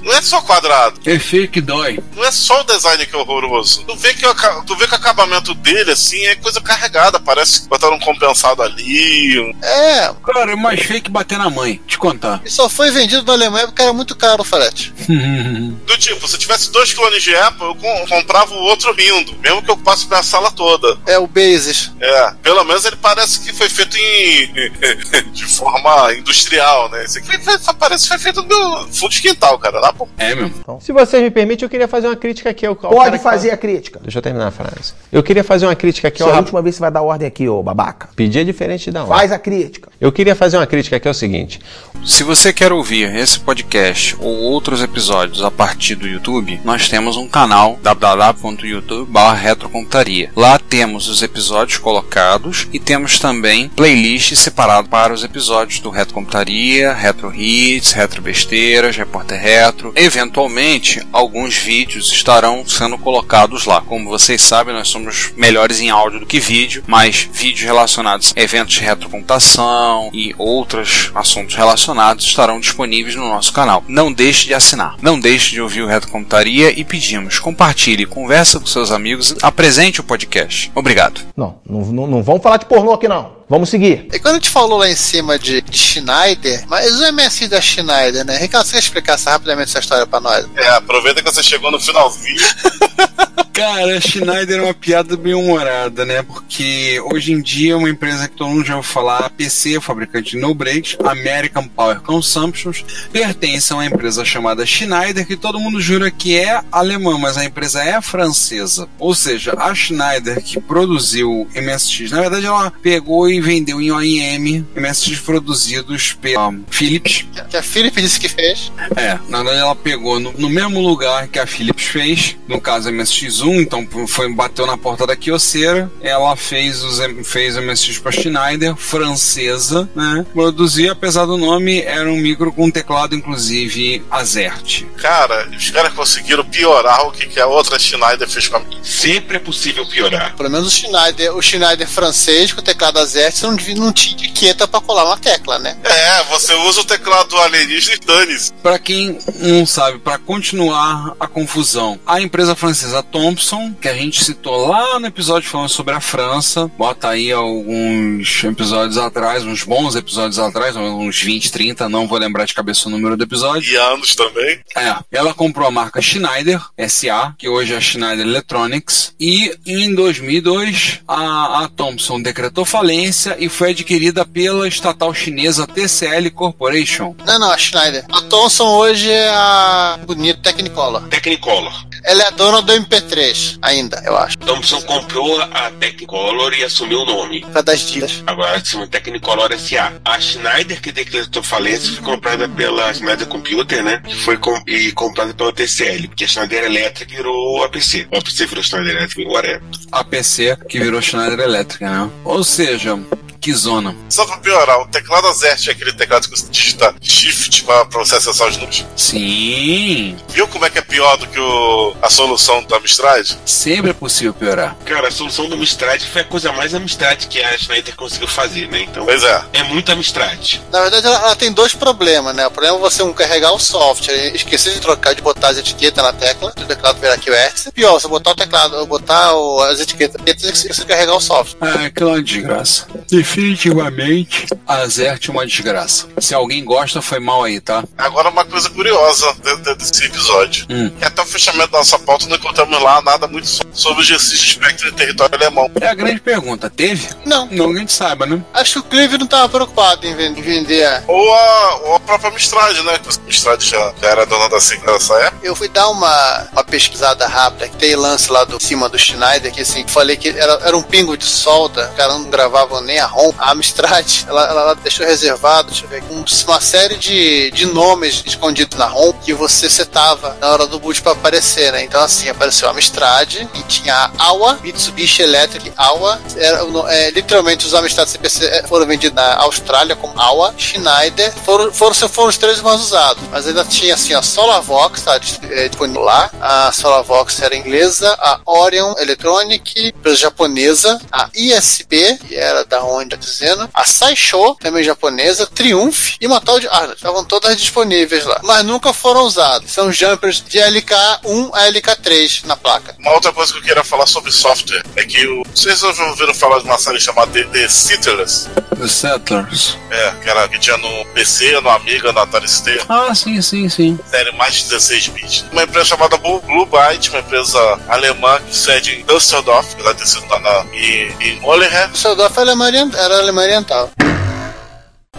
Não 0.03 0.13
é 0.13 0.21
só 0.21 0.41
quadrado. 0.41 0.99
É 1.05 1.17
feio 1.19 1.47
que 1.49 1.61
dói. 1.61 1.99
Não 2.15 2.23
é 2.25 2.31
só 2.31 2.61
o 2.61 2.63
design 2.63 3.05
que 3.05 3.15
é 3.15 3.19
horroroso. 3.19 3.83
Tu 3.85 3.95
vê 3.95 4.13
que, 4.13 4.25
o 4.25 4.29
aca- 4.29 4.61
tu 4.65 4.75
vê 4.75 4.87
que 4.87 4.93
o 4.93 4.97
acabamento 4.97 5.53
dele, 5.53 5.91
assim, 5.91 6.25
é 6.25 6.35
coisa 6.35 6.59
carregada. 6.61 7.19
Parece 7.19 7.61
que 7.61 7.67
botaram 7.67 7.95
um 7.95 7.99
compensado 7.99 8.61
ali. 8.61 9.39
um- 9.39 9.53
É, 9.65 10.13
Cara, 10.25 10.51
é 10.51 10.55
mais 10.55 10.79
feio 10.81 11.01
que 11.01 11.09
bater 11.09 11.37
na 11.37 11.49
mãe. 11.49 11.81
Te 11.87 11.97
contar. 11.97 12.41
e 12.45 12.49
só 12.49 12.69
foi 12.69 12.90
vendido 12.91 13.23
na 13.23 13.33
Alemanha 13.33 13.67
porque 13.67 13.81
era 13.81 13.93
muito 13.93 14.15
caro 14.15 14.41
o 14.41 14.45
frete. 14.45 14.93
Do 15.85 15.97
tipo, 15.97 16.27
se 16.27 16.35
eu 16.35 16.39
tivesse 16.39 16.71
dois 16.71 16.93
clones 16.93 17.23
de 17.23 17.35
Apple, 17.35 17.65
eu 17.65 17.75
com- 17.75 18.05
comprava 18.07 18.53
o 18.53 18.57
outro 18.63 18.93
rindo. 18.93 19.33
Mesmo 19.41 19.61
que 19.63 19.71
eu 19.71 19.77
passe 19.77 20.07
minha 20.07 20.21
sala 20.23 20.51
toda. 20.51 20.97
É 21.05 21.17
o 21.17 21.27
Basis. 21.27 21.91
É, 21.99 22.33
pelo 22.43 22.63
menos 22.63 22.85
ele 22.85 22.95
parece 22.97 23.39
que 23.39 23.53
foi 23.53 23.69
feito 23.69 23.97
em. 23.97 24.51
de 25.31 25.45
forma 25.45 26.13
industrial, 26.13 26.89
né? 26.89 27.03
Esse 27.03 27.19
aqui 27.19 27.31
parece 27.79 28.03
que 28.03 28.09
foi 28.09 28.19
feito 28.19 28.41
no 28.43 28.87
fundo 28.93 29.09
de 29.11 29.21
quintal, 29.21 29.57
cara. 29.59 29.79
Lá 29.79 29.93
pro 29.93 30.07
É 30.17 30.35
mesmo. 30.35 30.53
Se 30.81 30.91
vocês 30.91 31.21
me 31.23 31.31
permitem, 31.31 31.65
eu 31.65 31.69
queria 31.69 31.87
fazer 31.87 32.07
uma 32.07 32.15
crítica 32.15 32.49
aqui. 32.49 32.65
ao- 32.65 32.77
ao 32.81 32.91
Pode 32.91 33.19
fazer 33.19 33.49
fala- 33.49 33.53
a 33.53 33.57
crítica. 33.57 33.99
Deixa 34.01 34.17
eu 34.19 34.21
terminar 34.21 34.47
a 34.47 34.51
frase. 34.51 34.93
Eu 35.11 35.23
queria 35.23 35.43
fazer 35.43 35.65
uma 35.65 35.75
crítica 35.75 36.07
aqui 36.07 36.21
é 36.21 36.25
ao 36.25 36.31
a 36.31 36.35
rap- 36.35 36.43
última 36.43 36.61
vez 36.61 36.75
que 36.75 36.77
você 36.77 36.81
vai 36.81 36.91
dar 36.91 37.01
ordem 37.01 37.27
aqui, 37.27 37.47
ô 37.47 37.61
babaca. 37.63 38.09
Pedir 38.15 38.39
é 38.39 38.43
diferente 38.43 38.91
da 38.91 39.03
hora. 39.03 39.09
Faz 39.15 39.31
a 39.31 39.39
crítica. 39.39 39.89
Eu 39.99 40.11
queria 40.11 40.35
fazer 40.35 40.57
uma 40.57 40.67
crítica 40.67 40.97
aqui, 40.97 41.07
é 41.07 41.11
o 41.11 41.13
seguinte. 41.13 41.59
Se 42.05 42.23
você 42.23 42.51
quer 42.51 42.71
ouvir 42.81 43.15
esse 43.15 43.39
podcast 43.39 44.17
ou 44.19 44.39
outros 44.39 44.81
episódios 44.81 45.43
a 45.43 45.51
partir 45.51 45.93
do 45.93 46.07
YouTube, 46.07 46.59
nós 46.63 46.89
temos 46.89 47.15
um 47.15 47.27
canal 47.27 47.79
www.youtube.com.retrocomputaria. 47.83 50.31
Lá 50.35 50.57
temos 50.57 51.07
os 51.07 51.21
episódios 51.21 51.77
colocados 51.77 52.67
e 52.73 52.79
temos 52.79 53.19
também 53.19 53.69
playlists 53.69 54.39
separadas 54.39 54.89
para 54.89 55.13
os 55.13 55.23
episódios 55.23 55.79
do 55.79 55.91
Retro 55.91 56.15
Computaria, 56.15 56.91
Retro 56.91 57.31
Hits, 57.31 57.91
Retro 57.91 58.19
Besteiras, 58.19 58.97
Repórter 58.97 59.39
Retro. 59.39 59.93
Eventualmente, 59.95 61.07
alguns 61.13 61.55
vídeos 61.55 62.11
estarão 62.11 62.65
sendo 62.65 62.97
colocados 62.97 63.65
lá. 63.65 63.81
Como 63.81 64.09
vocês 64.09 64.41
sabem, 64.41 64.73
nós 64.73 64.87
somos 64.87 65.31
melhores 65.37 65.79
em 65.79 65.91
áudio 65.91 66.21
do 66.21 66.25
que 66.25 66.39
vídeo, 66.39 66.83
mas 66.87 67.29
vídeos 67.31 67.61
relacionados 67.61 68.33
a 68.35 68.41
eventos 68.41 68.73
de 68.73 68.81
retrocomputação 68.81 70.09
e 70.11 70.33
outros 70.35 71.11
assuntos 71.13 71.53
relacionados 71.53 72.25
estarão 72.25 72.59
disponíveis 72.59 72.70
no 73.15 73.27
nosso 73.27 73.53
canal. 73.53 73.83
Não 73.87 74.11
deixe 74.11 74.47
de 74.47 74.53
assinar. 74.53 74.95
Não 75.01 75.19
deixe 75.19 75.51
de 75.51 75.61
ouvir 75.61 75.81
o 75.81 75.87
Retrocomputaria 75.87 76.77
e 76.77 76.83
pedimos, 76.83 77.39
compartilhe, 77.39 78.05
conversa 78.05 78.59
com 78.59 78.65
seus 78.65 78.91
amigos, 78.91 79.35
apresente 79.41 79.99
o 79.99 80.03
podcast. 80.03 80.71
Obrigado. 80.75 81.21
Não, 81.35 81.59
não, 81.67 81.81
não, 81.81 82.07
não 82.07 82.23
vamos 82.23 82.41
falar 82.41 82.57
de 82.57 82.65
pornô 82.65 82.93
aqui 82.93 83.07
não. 83.07 83.40
Vamos 83.51 83.67
seguir. 83.69 84.07
E 84.13 84.17
quando 84.17 84.35
a 84.35 84.37
gente 84.37 84.49
falou 84.49 84.79
lá 84.79 84.89
em 84.89 84.95
cima 84.95 85.37
de, 85.37 85.59
de 85.61 85.77
Schneider, 85.77 86.63
mas 86.69 86.89
o 87.01 87.11
MSI 87.11 87.49
da 87.49 87.59
Schneider, 87.59 88.23
né? 88.23 88.37
Ricardo, 88.37 88.65
você 88.65 88.71
quer 88.71 88.79
explicar 88.79 89.13
essa- 89.15 89.31
rapidamente 89.31 89.67
essa 89.71 89.79
história 89.79 90.07
pra 90.07 90.21
nós? 90.21 90.47
É, 90.55 90.69
aproveita 90.69 91.21
que 91.21 91.29
você 91.29 91.43
chegou 91.43 91.69
no 91.69 91.77
finalzinho. 91.77 92.37
Cara, 93.53 93.97
a 93.97 93.99
Schneider 94.01 94.59
é 94.59 94.61
uma 94.63 94.73
piada 94.73 95.17
bem 95.17 95.33
humorada, 95.33 96.05
né? 96.05 96.23
Porque 96.23 97.01
hoje 97.11 97.33
em 97.33 97.41
dia 97.41 97.73
é 97.73 97.75
uma 97.75 97.89
empresa 97.89 98.29
que 98.29 98.37
todo 98.37 98.49
mundo 98.49 98.65
já 98.65 98.77
ouviu 98.77 98.89
falar, 98.89 99.25
a 99.25 99.29
PC, 99.29 99.81
fabricante 99.81 100.31
de 100.31 100.37
no 100.37 100.55
breaks, 100.55 100.95
American 101.03 101.67
Power 101.67 101.99
Consumption, 101.99 102.71
pertence 103.11 103.71
a 103.73 103.75
uma 103.75 103.85
empresa 103.85 104.23
chamada 104.23 104.65
Schneider, 104.65 105.27
que 105.27 105.35
todo 105.35 105.59
mundo 105.59 105.81
jura 105.81 106.09
que 106.09 106.37
é 106.39 106.61
alemã, 106.71 107.17
mas 107.17 107.37
a 107.37 107.43
empresa 107.43 107.83
é 107.83 108.01
francesa. 108.01 108.87
Ou 108.97 109.13
seja, 109.13 109.53
a 109.57 109.75
Schneider 109.75 110.41
que 110.41 110.59
produziu 110.59 111.45
MSX, 111.53 112.09
na 112.11 112.21
verdade 112.21 112.45
ela 112.45 112.71
pegou 112.81 113.29
e 113.29 113.40
vendeu 113.41 113.81
em 113.81 113.91
OEM 113.91 114.65
MSX 114.75 115.19
produzidos 115.19 116.13
pela 116.13 116.53
Philips, 116.69 117.25
Que 117.49 117.57
a 117.57 117.63
Philip 117.63 118.01
disse 118.01 118.19
que 118.19 118.29
fez. 118.29 118.71
é, 118.95 119.17
na 119.27 119.39
verdade 119.39 119.59
ela 119.59 119.75
pegou 119.75 120.19
no, 120.19 120.31
no 120.33 120.49
mesmo 120.49 120.79
lugar 120.79 121.27
que 121.27 121.39
a 121.39 121.47
Philips 121.47 121.83
fez, 121.85 122.37
no 122.47 122.59
caso 122.59 122.89
MSX1, 122.89 123.61
então 123.61 123.87
foi 124.07 124.31
bateu 124.33 124.65
na 124.65 124.77
porta 124.77 125.05
da 125.05 125.15
Kyocera, 125.15 125.91
ela 126.01 126.35
fez 126.35 126.83
os 126.83 126.99
fez 127.25 127.55
o 127.57 127.61
MSX 127.61 127.99
para 127.99 128.11
Schneider, 128.11 128.75
francesa, 128.75 129.89
né? 129.95 130.25
Produzia, 130.33 130.91
apesar 130.91 131.25
do 131.25 131.37
nome, 131.37 131.81
era 131.81 132.09
um 132.11 132.17
micro 132.17 132.51
com 132.51 132.69
teclado 132.69 133.15
inclusive 133.15 134.03
Azert. 134.09 134.83
Cara, 134.97 135.49
os 135.55 135.69
caras 135.69 135.93
conseguiram 135.93 136.45
piorar 136.45 137.07
o 137.07 137.11
que, 137.11 137.25
que 137.25 137.39
a 137.39 137.47
outra 137.47 137.77
Schneider 137.79 138.27
fez 138.29 138.47
com 138.47 138.57
a. 138.57 138.61
Sempre 138.83 139.37
é 139.37 139.39
possível 139.39 139.85
piorar. 139.85 140.35
Pelo 140.35 140.49
menos 140.49 140.67
o 140.67 140.71
Schneider, 140.71 141.35
o 141.35 141.41
Schneider 141.41 141.87
francês 141.87 142.53
com 142.53 142.61
o 142.61 142.63
teclado 142.63 142.99
Você 143.31 143.45
não, 143.47 143.55
devia- 143.55 143.75
não 143.75 143.91
tinha 143.93 144.13
etiqueta 144.15 144.67
pra 144.67 144.81
colar 144.81 145.05
uma 145.05 145.17
tecla, 145.17 145.57
né? 145.59 145.77
É, 145.83 146.23
você 146.25 146.53
usa 146.53 146.81
o 146.81 146.85
teclado 146.85 147.37
alienígena 147.37 147.95
e 147.95 148.05
dane-se. 148.05 148.51
Para 148.61 148.77
quem 148.79 149.17
não 149.39 149.65
sabe, 149.65 149.99
para 149.99 150.17
continuar 150.17 151.15
a 151.19 151.27
confusão, 151.27 151.99
a 152.05 152.19
empresa 152.21 152.55
francesa 152.55 153.01
Thompson, 153.03 153.73
que 153.81 153.87
a 153.87 153.93
gente 153.93 154.23
citou 154.23 154.67
lá 154.67 154.99
no 154.99 155.07
episódio 155.07 155.49
falando 155.49 155.69
sobre 155.69 155.93
a 155.93 156.01
França, 156.01 156.69
bota 156.77 157.09
aí 157.09 157.31
alguns 157.31 158.43
episódios 158.43 158.97
atrás, 158.97 159.43
uns 159.43 159.63
bons 159.63 159.95
episódios 159.95 160.39
atrás, 160.39 160.75
uns 160.75 161.19
20, 161.21 161.51
30, 161.51 161.89
não 161.89 162.07
vou 162.07 162.17
lembrar 162.17 162.45
de 162.45 162.53
cabeça 162.53 162.87
o 162.87 162.91
número 162.91 163.15
do 163.17 163.23
episódio. 163.23 163.71
E 163.71 163.75
anos 163.75 164.15
também. 164.15 164.59
É, 164.75 164.95
ela 165.11 165.33
comprou 165.33 165.67
a 165.67 165.71
marca 165.71 166.01
Schneider 166.01 166.61
SA, 166.87 167.33
que 167.37 167.47
hoje 167.47 167.73
é 167.73 167.81
Schneider 167.81 168.25
Electronics, 168.25 169.13
e 169.19 169.53
em 169.65 169.93
2002 169.93 170.99
a, 171.07 171.63
a 171.63 171.69
Thompson 171.69 172.21
decretou 172.21 172.65
falência 172.65 173.10
e 173.37 173.49
foi 173.49 173.71
adquirida 173.71 174.25
pela 174.25 174.67
estatal 174.67 175.13
chinesa 175.13 175.67
TCL 175.67 176.31
Corporation. 176.31 177.15
Não, 177.25 177.39
não, 177.39 177.51
a 177.51 177.57
Schneider. 177.57 178.05
A 178.11 178.21
Thomson 178.21 178.67
hoje 178.77 179.09
é 179.09 179.29
a 179.29 179.99
bonita 180.05 180.41
Technicolor. 180.41 181.07
Technicolor. 181.09 181.73
Ela 182.03 182.23
é 182.23 182.27
a 182.27 182.31
dona 182.31 182.61
do 182.61 182.73
MP3, 182.73 183.59
ainda, 183.61 184.01
eu 184.05 184.17
acho. 184.17 184.37
Thompson 184.39 184.81
comprou 184.81 185.39
a 185.41 185.69
Technicolor 185.79 186.53
e 186.53 186.63
assumiu 186.63 186.99
o 187.01 187.05
nome. 187.05 187.41
Causa 187.41 187.63
das 187.63 187.79
dívidas. 187.81 188.23
Agora 188.25 188.59
se 188.59 188.71
chama 188.71 188.87
Technicolor 188.87 189.51
SA. 189.57 189.93
A 190.03 190.19
Schneider, 190.19 190.81
que 190.81 190.91
decretou 190.91 191.43
falência, 191.43 191.93
foi 191.93 192.03
comprada 192.03 192.47
pela 192.49 192.93
Schneider 192.93 193.27
Computer, 193.27 193.83
né? 193.83 194.01
Que 194.05 194.15
foi 194.15 194.37
com- 194.37 194.61
e 194.67 194.91
comprada 194.91 195.33
pela 195.33 195.53
TCL, 195.53 196.07
porque 196.07 196.23
a 196.25 196.27
Schneider 196.27 196.63
Electric 196.63 197.15
virou 197.15 197.63
APC. 197.63 198.07
O 198.11 198.17
APC 198.17 198.45
virou 198.45 198.63
Schneider 198.63 198.95
Electric, 198.95 199.29
whatever. 199.29 199.61
A 199.91 200.03
PC 200.03 200.57
que 200.67 200.79
virou 200.79 201.01
Schneider 201.01 201.39
Elétrica, 201.39 201.89
né? 201.89 202.09
Ou 202.23 202.43
seja, 202.43 202.99
que 203.41 203.53
zona. 203.53 203.95
Só 204.09 204.25
pra 204.25 204.37
piorar, 204.37 204.79
o 204.81 204.87
teclado 204.87 205.27
Azert 205.27 205.67
é 205.67 205.71
aquele 205.71 205.91
teclado 205.93 206.29
que 206.29 206.37
você 206.37 206.47
digita 206.49 206.93
shift 207.01 207.63
pra, 207.63 207.85
pra 207.85 207.99
você 207.99 208.15
acessar 208.15 208.47
os 208.47 208.55
números. 208.57 208.85
Sim, 208.95 210.15
Viu 210.29 210.47
como 210.47 210.65
é 210.65 210.69
que 210.69 210.77
é 210.77 210.81
pior 210.81 211.17
do 211.17 211.27
que 211.27 211.39
o, 211.39 211.93
a 212.01 212.09
solução 212.09 212.63
do 212.63 212.75
Amstrad? 212.75 213.31
sempre 213.45 213.91
é 213.91 213.93
possível 213.93 214.33
piorar. 214.33 214.75
Cara, 214.85 215.07
a 215.07 215.11
solução 215.11 215.49
do 215.49 215.55
Amstrad 215.55 216.01
foi 216.03 216.21
a 216.21 216.25
coisa 216.25 216.51
mais 216.53 216.73
Amstrad 216.73 217.25
que 217.27 217.41
a 217.41 217.57
Schneider 217.57 217.95
conseguiu 217.95 218.27
fazer, 218.27 218.67
né? 218.69 218.81
Então, 218.83 219.05
Pois 219.05 219.23
é. 219.23 219.43
é 219.53 219.63
muito 219.63 219.91
Amstrad. 219.91 220.59
Na 220.71 220.81
verdade, 220.81 221.05
ela, 221.07 221.15
ela 221.17 221.35
tem 221.35 221.51
dois 221.51 221.73
problemas, 221.73 222.35
né? 222.35 222.45
O 222.47 222.51
problema 222.51 222.77
é 222.77 222.79
você 222.79 223.03
não 223.03 223.13
carregar 223.13 223.51
o 223.53 223.59
software, 223.59 224.35
esquecer 224.35 224.73
de 224.73 224.79
trocar, 224.79 225.13
de 225.15 225.21
botar 225.21 225.49
as 225.49 225.57
etiquetas 225.57 226.03
na 226.03 226.13
tecla, 226.13 226.51
do 226.55 226.65
teclado 226.65 226.99
virar 226.99 227.15
aqui 227.15 227.29
o 227.29 227.33
vértice. 227.33 227.71
Pior, 227.71 227.93
você 227.93 228.07
botar 228.07 228.31
o 228.31 228.35
teclado, 228.35 228.85
botar 228.85 229.33
o- 229.35 229.61
as 229.63 229.79
etiquetas, 229.79 230.21
e 230.25 230.29
esquecer 230.53 230.73
de 230.83 230.85
carregar 230.85 231.15
o 231.15 231.19
software. 231.21 231.57
Ah, 231.61 231.91
é 231.93 232.03
uma 232.05 232.21
desgraça. 232.21 232.87
Definitivamente, 233.31 234.45
a 234.67 234.85
Zert 234.87 235.29
é 235.29 235.31
uma 235.31 235.45
desgraça. 235.45 236.07
Se 236.19 236.33
alguém 236.33 236.63
gosta, 236.65 237.01
foi 237.01 237.19
mal 237.19 237.43
aí, 237.43 237.61
tá? 237.61 237.83
Agora 237.97 238.29
uma 238.29 238.43
coisa 238.43 238.69
curiosa 238.69 239.33
dentro 239.43 239.63
de- 239.63 239.75
desse 239.75 240.05
episódio. 240.05 240.65
Hum. 240.69 240.89
Que 240.99 241.05
até 241.05 241.21
o 241.21 241.25
fechamento 241.25 241.71
da 241.71 241.77
nossa 241.77 241.97
pauta 241.99 242.25
não 242.27 242.35
encontramos 242.35 242.81
lá 242.81 243.01
nada 243.01 243.27
muito 243.27 243.47
so- 243.47 243.63
sobre 243.73 244.01
o 244.01 244.03
exercício 244.03 244.37
de 244.37 244.47
espectro 244.51 244.89
em 244.89 244.93
território 244.93 245.35
alemão. 245.35 245.71
É 245.79 245.87
a 245.87 245.93
grande 245.93 246.19
pergunta, 246.19 246.69
teve? 246.69 247.07
Não. 247.25 247.47
Não 247.51 247.75
gente 247.75 247.93
saiba, 247.93 248.25
né? 248.25 248.41
Acho 248.53 248.73
que 248.73 248.79
o 248.79 248.83
Clive 248.83 249.17
não 249.17 249.25
estava 249.25 249.47
preocupado 249.47 250.05
em 250.05 250.13
ven- 250.15 250.31
em 250.37 250.41
vender. 250.41 250.83
a- 250.85 251.03
Ou 251.07 251.33
a, 251.33 251.75
ou 251.85 251.95
a 251.95 251.99
própria 251.99 252.29
Amstrad, 252.31 252.77
né? 252.83 252.99
A 252.99 253.55
já, 253.59 253.93
já 254.01 254.07
era 254.07 254.25
dona 254.25 254.49
da 254.49 254.59
sigla 254.59 254.93
nessa 254.93 255.13
época. 255.15 255.37
Eu 255.45 255.55
fui 255.55 255.69
dar 255.69 255.89
uma, 255.89 256.47
uma 256.51 256.63
pesquisada 256.63 257.27
rápida, 257.27 257.67
que 257.69 257.77
tem 257.77 257.95
lance 257.95 258.31
lá 258.31 258.43
do 258.43 258.59
cima 258.61 258.89
do 258.89 258.97
Schneider, 258.99 259.51
que 259.53 259.61
assim, 259.61 259.85
falei 259.87 260.17
que 260.17 260.29
era, 260.29 260.53
era 260.63 260.75
um 260.77 260.81
pingo 260.83 261.15
de 261.17 261.25
solda, 261.25 261.89
o 261.93 261.95
cara 261.95 262.13
não 262.13 262.29
gravava 262.29 262.81
nem 262.81 262.99
a. 262.99 263.05
A 263.37 263.51
Amstrad, 263.51 264.23
ela, 264.27 264.45
ela- 264.49 264.75
deixou 264.75 265.05
reservado, 265.05 265.69
deixa 265.69 265.85
eu 265.85 265.89
ver, 265.89 266.03
uma 266.47 266.61
série 266.61 266.95
de, 266.97 267.51
de 267.51 267.65
nomes 267.65 268.23
escondidos 268.25 268.77
na 268.77 268.85
ROM 268.85 269.13
que 269.13 269.33
você 269.33 269.69
setava 269.69 270.35
na 270.39 270.49
hora 270.49 270.65
do 270.65 270.79
boot 270.79 271.01
pra 271.01 271.11
aparecer, 271.11 271.71
né? 271.71 271.83
Então 271.83 272.01
assim, 272.01 272.29
apareceu 272.29 272.69
Amstrad 272.69 273.35
e 273.53 273.63
tinha 273.63 273.93
a 274.17 274.27
AWA, 274.29 274.59
Mitsubishi 274.63 275.21
Electric 275.21 275.71
AWA, 275.77 276.19
era, 276.37 276.61
é, 276.89 277.11
literalmente 277.11 277.65
os 277.65 277.73
Amstrad 277.73 278.07
CPC 278.07 278.45
é, 278.45 278.63
foram 278.67 278.85
vendidos 278.85 279.15
na 279.15 279.35
Austrália 279.37 279.95
como 279.95 280.19
AWA, 280.19 280.53
Schneider, 280.57 281.31
foram, 281.45 281.71
foram, 281.71 281.93
foram 281.93 282.29
os 282.29 282.37
três 282.37 282.61
mais 282.61 282.79
usados, 282.81 283.23
mas 283.31 283.47
ainda 283.47 283.63
tinha 283.65 283.93
assim 283.93 284.13
a 284.13 284.21
Solavox, 284.21 285.01
tá 285.03 285.19
é, 285.49 285.67
disponível 285.67 286.01
lá, 286.01 286.29
a 286.39 286.71
Solavox 286.71 287.41
era 287.41 287.55
inglesa, 287.55 288.09
a 288.19 288.39
Orion 288.45 288.93
Electronic, 288.97 289.87
empresa 289.87 290.17
japonesa, 290.17 290.99
a 291.11 291.29
ISP, 291.35 292.17
que 292.27 292.35
era 292.35 292.63
da 292.65 292.83
onde 292.83 293.10
tá 293.11 293.15
dizendo. 293.17 293.69
A 293.73 293.85
Saisho, 293.85 294.55
também 294.55 294.83
japonesa, 294.83 295.45
Triumph 295.47 296.15
e 296.19 296.27
uma 296.27 296.41
tal 296.41 296.59
de 296.59 296.67
Arnold. 296.67 296.95
Estavam 296.95 297.23
todas 297.23 297.57
disponíveis 297.57 298.25
lá. 298.25 298.39
Mas 298.43 298.65
nunca 298.65 298.93
foram 298.93 299.21
usadas. 299.21 299.71
São 299.71 299.91
jumpers 299.91 300.43
de 300.47 300.59
LK1 300.59 301.49
a 301.53 301.67
LK3 301.71 302.45
na 302.45 302.55
placa. 302.55 302.95
Uma 302.99 303.13
outra 303.13 303.31
coisa 303.31 303.51
que 303.53 303.59
eu 303.59 303.63
queria 303.63 303.83
falar 303.83 304.05
sobre 304.07 304.31
software 304.31 304.83
é 304.95 305.03
que 305.03 305.25
o. 305.27 305.43
Vocês 305.53 305.79
já 305.79 305.87
ouviram 306.05 306.33
falar 306.33 306.59
de 306.59 306.65
uma 306.65 306.77
série 306.77 306.99
chamada 306.99 307.31
The, 307.31 307.43
The 307.45 307.67
Settlers? 307.67 308.49
The 308.77 308.87
Settlers. 308.87 309.77
É, 309.89 310.11
que, 310.23 310.29
era, 310.29 310.47
que 310.47 310.59
tinha 310.59 310.77
no 310.77 311.05
PC, 311.13 311.59
no 311.61 311.69
Amiga, 311.69 312.11
no 312.11 312.19
Atari 312.19 312.47
ST. 312.47 312.81
Ah, 312.89 313.13
sim, 313.13 313.41
sim, 313.41 313.69
sim. 313.69 313.99
Série 314.09 314.31
mais 314.33 314.55
de 314.55 314.63
16 314.69 315.07
bits. 315.09 315.45
Uma 315.51 315.63
empresa 315.63 315.85
chamada 315.85 316.17
Blue 316.17 316.65
Byte, 316.65 317.09
uma 317.09 317.19
empresa 317.19 317.79
alemã 317.87 318.39
que 318.41 318.55
sede 318.55 318.91
em 318.91 319.05
Düsseldorf, 319.05 319.75
que 319.75 319.83
vai 319.83 319.93
ter 319.93 320.07
sido 320.07 320.27
lá 320.29 320.39
na, 320.39 320.65
em, 320.73 321.11
em 321.19 321.39
Molenheim. 321.39 321.89
Düsseldorf 321.89 322.37
era 322.37 322.51
Alemanha, 322.51 322.89
era 323.05 323.17
Alemanha 323.17 323.47
Oriental. 323.47 323.89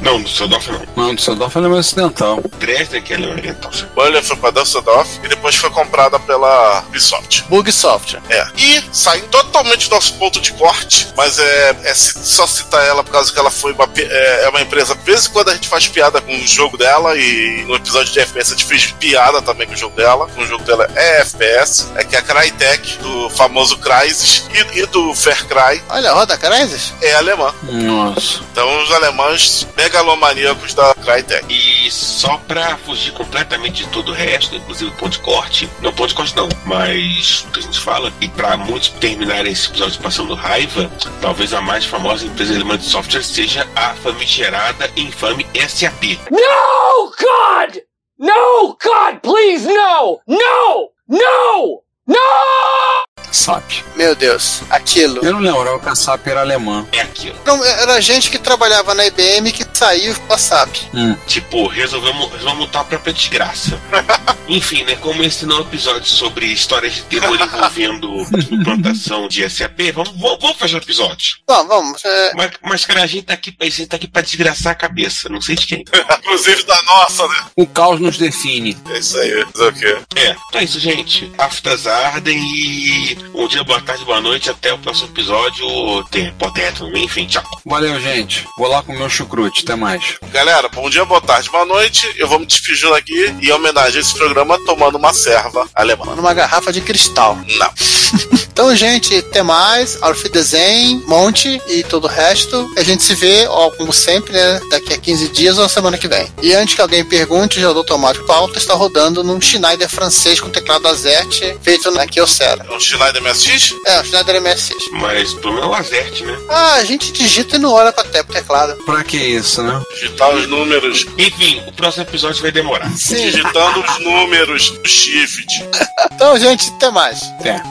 Não, 0.03 0.23
Düsseldorf 0.23 0.69
não. 0.69 0.83
Não, 0.97 1.15
Düsseldorf 1.15 1.57
é 1.57 1.61
Ocidental. 1.61 2.41
Dresden 2.59 3.03
que 3.03 3.15
é 3.15 3.19
Oriental. 3.19 3.71
Molenheim 3.97 4.23
foi 4.23 4.37
para 4.37 4.51
Düsseldorf 4.63 5.09
e 5.23 5.29
depois 5.29 5.55
foi 5.57 5.71
comprada 5.71 6.19
pela 6.21 6.81
Ubisoft. 6.89 7.45
Bug 7.49 7.71
Software. 7.73 8.21
É. 8.29 8.47
E 8.57 8.83
saindo 8.93 9.29
totalmente 9.29 9.89
do 9.89 9.95
nosso 9.95 10.15
ponto 10.15 10.41
de 10.41 10.53
corte, 10.53 11.09
mas 11.17 11.39
é, 11.39 11.77
é 11.85 11.95
só 11.95 12.47
citar 12.47 12.85
ela 12.87 13.03
por 13.03 13.11
causa 13.11 13.33
que 13.33 13.39
ela 13.39 13.51
foi 13.51 13.73
uma, 13.73 13.89
é, 13.97 14.45
é 14.45 14.49
uma 14.49 14.61
empresa. 14.61 14.95
De 14.95 15.03
vez 15.03 15.27
em 15.27 15.31
quando 15.31 15.51
a 15.51 15.55
gente 15.55 15.69
faz 15.69 15.87
piada 15.89 16.21
com 16.21 16.35
o 16.37 16.47
jogo 16.47 16.77
dela, 16.77 17.17
e 17.17 17.65
no 17.67 17.77
episódio 17.77 18.13
de 18.13 18.21
FPS 18.21 18.53
a 18.53 18.57
gente 18.57 18.67
fez 18.67 18.87
piada 18.93 19.41
também 19.43 19.67
com 19.67 19.75
o 19.75 19.77
jogo 19.77 19.97
dela. 19.97 20.29
O 20.37 20.47
jogo 20.47 20.65
dela 20.65 20.89
é 20.95 21.21
FPS, 21.21 21.89
é 21.95 22.05
que 22.05 22.17
é 22.17 22.19
a 22.19 22.23
Crytek, 22.23 22.99
do 22.99 23.31
famoso 23.31 23.79
Crysis, 23.79 24.45
e, 24.53 24.81
e 24.81 24.87
do 24.87 25.15
Fair 25.15 25.47
Cry, 25.47 25.83
Olha, 25.89 26.13
roda 26.13 26.37
Crysis? 26.37 26.93
é 27.03 27.15
alemã. 27.15 27.55
Nossa. 27.63 28.41
Então 28.53 28.83
os 28.83 28.91
alemães 28.93 29.67
megalomaníacos 29.93 30.73
da 30.73 30.95
Crytek. 30.95 31.45
E 31.53 31.91
só 31.91 32.39
pra 32.49 32.77
fugir 32.79 33.13
completamente 33.13 33.85
de 33.85 33.91
todo 33.91 34.11
o 34.11 34.15
resto, 34.15 34.57
inclusive 34.57 34.91
o 34.91 34.95
ponto 34.95 35.13
de 35.13 35.19
corte, 35.19 35.69
não 35.81 35.93
ponto 35.93 36.09
de 36.09 36.15
corte 36.15 36.35
não, 36.35 36.49
mas 36.65 37.45
o 37.47 37.51
que 37.53 37.61
a 37.61 37.63
gente 37.63 37.79
fala, 37.79 38.13
e 38.21 38.29
pra 38.29 38.57
muitos 38.57 38.89
terminarem 38.89 39.53
esse 39.53 39.69
episódio 39.69 40.01
passando 40.01 40.35
raiva, 40.35 40.91
talvez 41.21 41.53
a 41.53 41.61
mais 41.61 41.85
famosa 41.85 42.25
empresa 42.25 42.55
alemã 42.55 42.79
de 42.79 42.85
software 42.85 43.23
seja 43.23 43.69
a 43.77 43.95
famigerada 43.97 44.91
e 44.97 45.03
infame 45.03 45.47
SAP. 45.55 46.19
No, 46.31 47.13
God! 47.19 47.79
No, 48.19 48.77
God, 48.83 49.21
please, 49.21 49.67
no! 49.67 50.21
No! 50.27 50.91
No! 51.09 51.83
No! 52.07 53.12
SAP. 53.33 53.83
Meu 53.97 54.15
Deus, 54.15 54.63
aquilo. 54.71 55.25
Eu 55.25 55.33
não 55.33 55.41
lembrava 55.41 55.79
que 55.81 55.89
a 55.89 55.95
SAP 55.95 56.27
era 56.29 56.41
alemã. 56.41 56.87
É 56.93 57.01
aquilo. 57.01 57.37
Não, 57.45 57.63
era 57.65 58.01
gente 58.01 58.31
que 58.31 58.39
trabalhava 58.39 58.95
na 58.95 59.07
IBM 59.07 59.51
que 59.53 59.65
saiu 59.73 60.15
com 60.21 60.33
a 60.35 60.39
SAP. 60.39 60.77
Hum. 60.95 61.17
Tipo, 61.27 61.67
resolvemos, 61.67 62.31
resolvemos 62.31 62.59
montar 62.59 62.81
a 62.81 62.85
própria 62.85 63.13
desgraça. 63.13 63.81
Enfim, 64.49 64.85
né? 64.85 64.97
Como 64.97 65.23
esse 65.23 65.47
não 65.47 65.57
é 65.57 65.59
um 65.61 65.63
episódio 65.63 66.05
sobre 66.07 66.47
histórias 66.47 66.95
de 66.95 67.03
terror 67.03 67.39
envolvendo 67.41 68.27
implantação 68.51 69.29
de 69.29 69.49
SAP, 69.49 69.93
vamos, 69.95 70.11
vamos, 70.17 70.39
vamos 70.41 70.57
fazer 70.59 70.75
um 70.75 70.79
episódio. 70.79 71.37
Bom, 71.47 71.67
vamos. 71.67 72.05
é, 72.05 72.33
Mas, 72.35 72.51
mas, 72.63 72.85
cara, 72.85 73.03
a 73.03 73.07
gente 73.07 73.25
tá 73.25 73.35
aqui, 73.35 73.55
a 73.59 73.65
gente 73.65 73.87
tá 73.87 73.97
aqui 73.97 74.09
pra 74.09 74.23
desgraçar 74.23 74.73
a 74.73 74.77
cabeça, 74.77 75.29
não 75.29 75.41
sei 75.41 75.55
de 75.57 75.67
quem. 75.67 75.85
Inclusive 76.19 76.65
da 76.65 76.83
nossa, 76.83 77.27
né? 77.29 77.45
O 77.57 77.67
caos 77.67 78.01
nos 78.01 78.19
define. 78.19 78.77
É 78.91 78.99
isso 78.99 79.17
aí. 79.19 79.45
Fazer 79.53 79.69
o 79.69 79.73
quê? 79.73 79.99
É, 80.17 80.31
então 80.49 80.61
é 80.61 80.65
isso, 80.65 80.81
gente. 80.81 81.31
Aftas 81.39 81.87
ardem 81.87 82.39
e 82.39 83.17
um 83.35 83.49
dia, 83.49 83.65
boa 83.65 83.81
tarde, 83.81 84.05
boa 84.05 84.21
noite. 84.21 84.51
Até 84.51 84.73
o 84.73 84.79
próximo 84.79 85.09
episódio. 85.09 85.67
Tem 86.11 86.33
poteto, 86.35 86.87
enfim, 86.97 87.27
tchau. 87.27 87.43
Valeu, 87.65 88.01
gente. 88.01 88.47
Vou 88.59 88.69
lá 88.69 88.83
comer 88.83 89.03
um 89.03 89.09
chucrute. 89.09 89.63
Até 89.63 89.75
mais. 89.75 90.17
Galera, 90.33 90.69
bom 90.69 90.89
dia, 90.91 91.05
boa 91.05 91.21
tarde, 91.21 91.51
boa 91.51 91.65
noite. 91.65 92.13
Eu 92.17 92.29
vou 92.29 92.39
me 92.39 92.47
despedindo 92.47 92.95
aqui 92.95 93.35
e 93.41 93.49
em 93.49 93.53
homenagem 93.53 93.99
a 93.99 94.01
esse 94.01 94.15
programa 94.15 94.59
tomando 94.65 94.99
uma 94.99 95.13
serva 95.13 95.69
alemã. 95.75 96.15
numa 96.15 96.35
garrafa 96.35 96.73
de 96.73 96.81
cristal. 96.81 97.37
Não. 97.59 97.73
Então, 98.63 98.77
gente, 98.77 99.17
até 99.17 99.43
mais. 99.43 100.01
Auf 100.01 100.29
Desenho, 100.29 101.03
Monte 101.09 101.61
e 101.67 101.83
todo 101.83 102.05
o 102.05 102.07
resto. 102.07 102.73
A 102.77 102.83
gente 102.85 103.03
se 103.03 103.13
vê, 103.13 103.45
ó, 103.49 103.71
como 103.71 103.93
sempre, 103.93 104.33
né? 104.33 104.61
Daqui 104.71 104.95
a 104.95 104.99
15 104.99 105.29
dias 105.31 105.59
ou 105.59 105.69
semana 105.69 105.99
que 105.99 106.07
vem. 106.07 106.29
E 106.41 106.55
antes 106.55 106.77
que 106.77 106.81
alguém 106.81 107.05
pergunte, 107.05 107.57
o 107.57 107.61
gerador 107.61 107.79
automático 107.79 108.25
pauta 108.25 108.59
está 108.59 108.75
rodando 108.75 109.25
num 109.25 109.41
Schneider 109.41 109.89
francês 109.89 110.39
com 110.39 110.49
teclado 110.49 110.87
Azerte 110.87 111.59
feito 111.61 111.91
na 111.91 112.07
Kyocera. 112.07 112.65
É 112.71 112.73
um 112.73 112.79
Schneider 112.79 113.21
MSX? 113.21 113.75
É, 113.85 114.01
um 114.01 114.05
Schneider 114.05 114.41
MSX. 114.41 114.77
Mas 114.93 115.35
pelo 115.35 115.55
menos 115.55 115.69
é 115.69 115.73
o 115.73 115.75
Azerte, 115.75 116.23
né? 116.25 116.39
Ah, 116.49 116.75
a 116.75 116.85
gente 116.85 117.11
digita 117.11 117.57
e 117.57 117.59
não 117.59 117.73
olha 117.73 117.93
pra 117.93 118.05
pro 118.05 118.33
teclado. 118.33 118.81
Pra 118.85 119.03
que 119.03 119.17
isso, 119.17 119.61
né? 119.61 119.83
Digitar 119.95 120.33
os 120.33 120.47
números. 120.47 121.05
Enfim, 121.19 121.61
o 121.67 121.73
próximo 121.73 122.05
episódio 122.05 122.41
vai 122.41 122.53
demorar. 122.53 122.89
Sim. 122.97 123.17
Digitando 123.17 123.81
os 123.81 123.99
números 124.05 124.71
do 124.71 124.89
shift. 124.89 125.49
Então, 126.15 126.39
gente, 126.39 126.69
até 126.77 126.91
mais. 126.91 127.21
Até. 127.41 127.63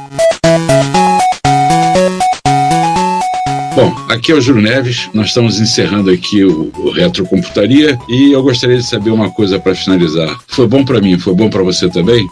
Bom, 3.75 3.95
aqui 4.09 4.31
é 4.31 4.35
o 4.35 4.41
Júlio 4.41 4.61
Neves, 4.61 5.09
nós 5.13 5.27
estamos 5.27 5.59
encerrando 5.59 6.11
aqui 6.11 6.43
o, 6.43 6.71
o 6.77 6.91
Retrocomputaria 6.91 7.97
e 8.09 8.31
eu 8.31 8.43
gostaria 8.43 8.77
de 8.77 8.83
saber 8.83 9.11
uma 9.11 9.31
coisa 9.31 9.59
para 9.59 9.73
finalizar. 9.73 10.37
Foi 10.47 10.67
bom 10.67 10.83
para 10.83 10.99
mim, 10.99 11.17
foi 11.17 11.33
bom 11.33 11.49
para 11.49 11.63
você 11.63 11.89
também? 11.89 12.27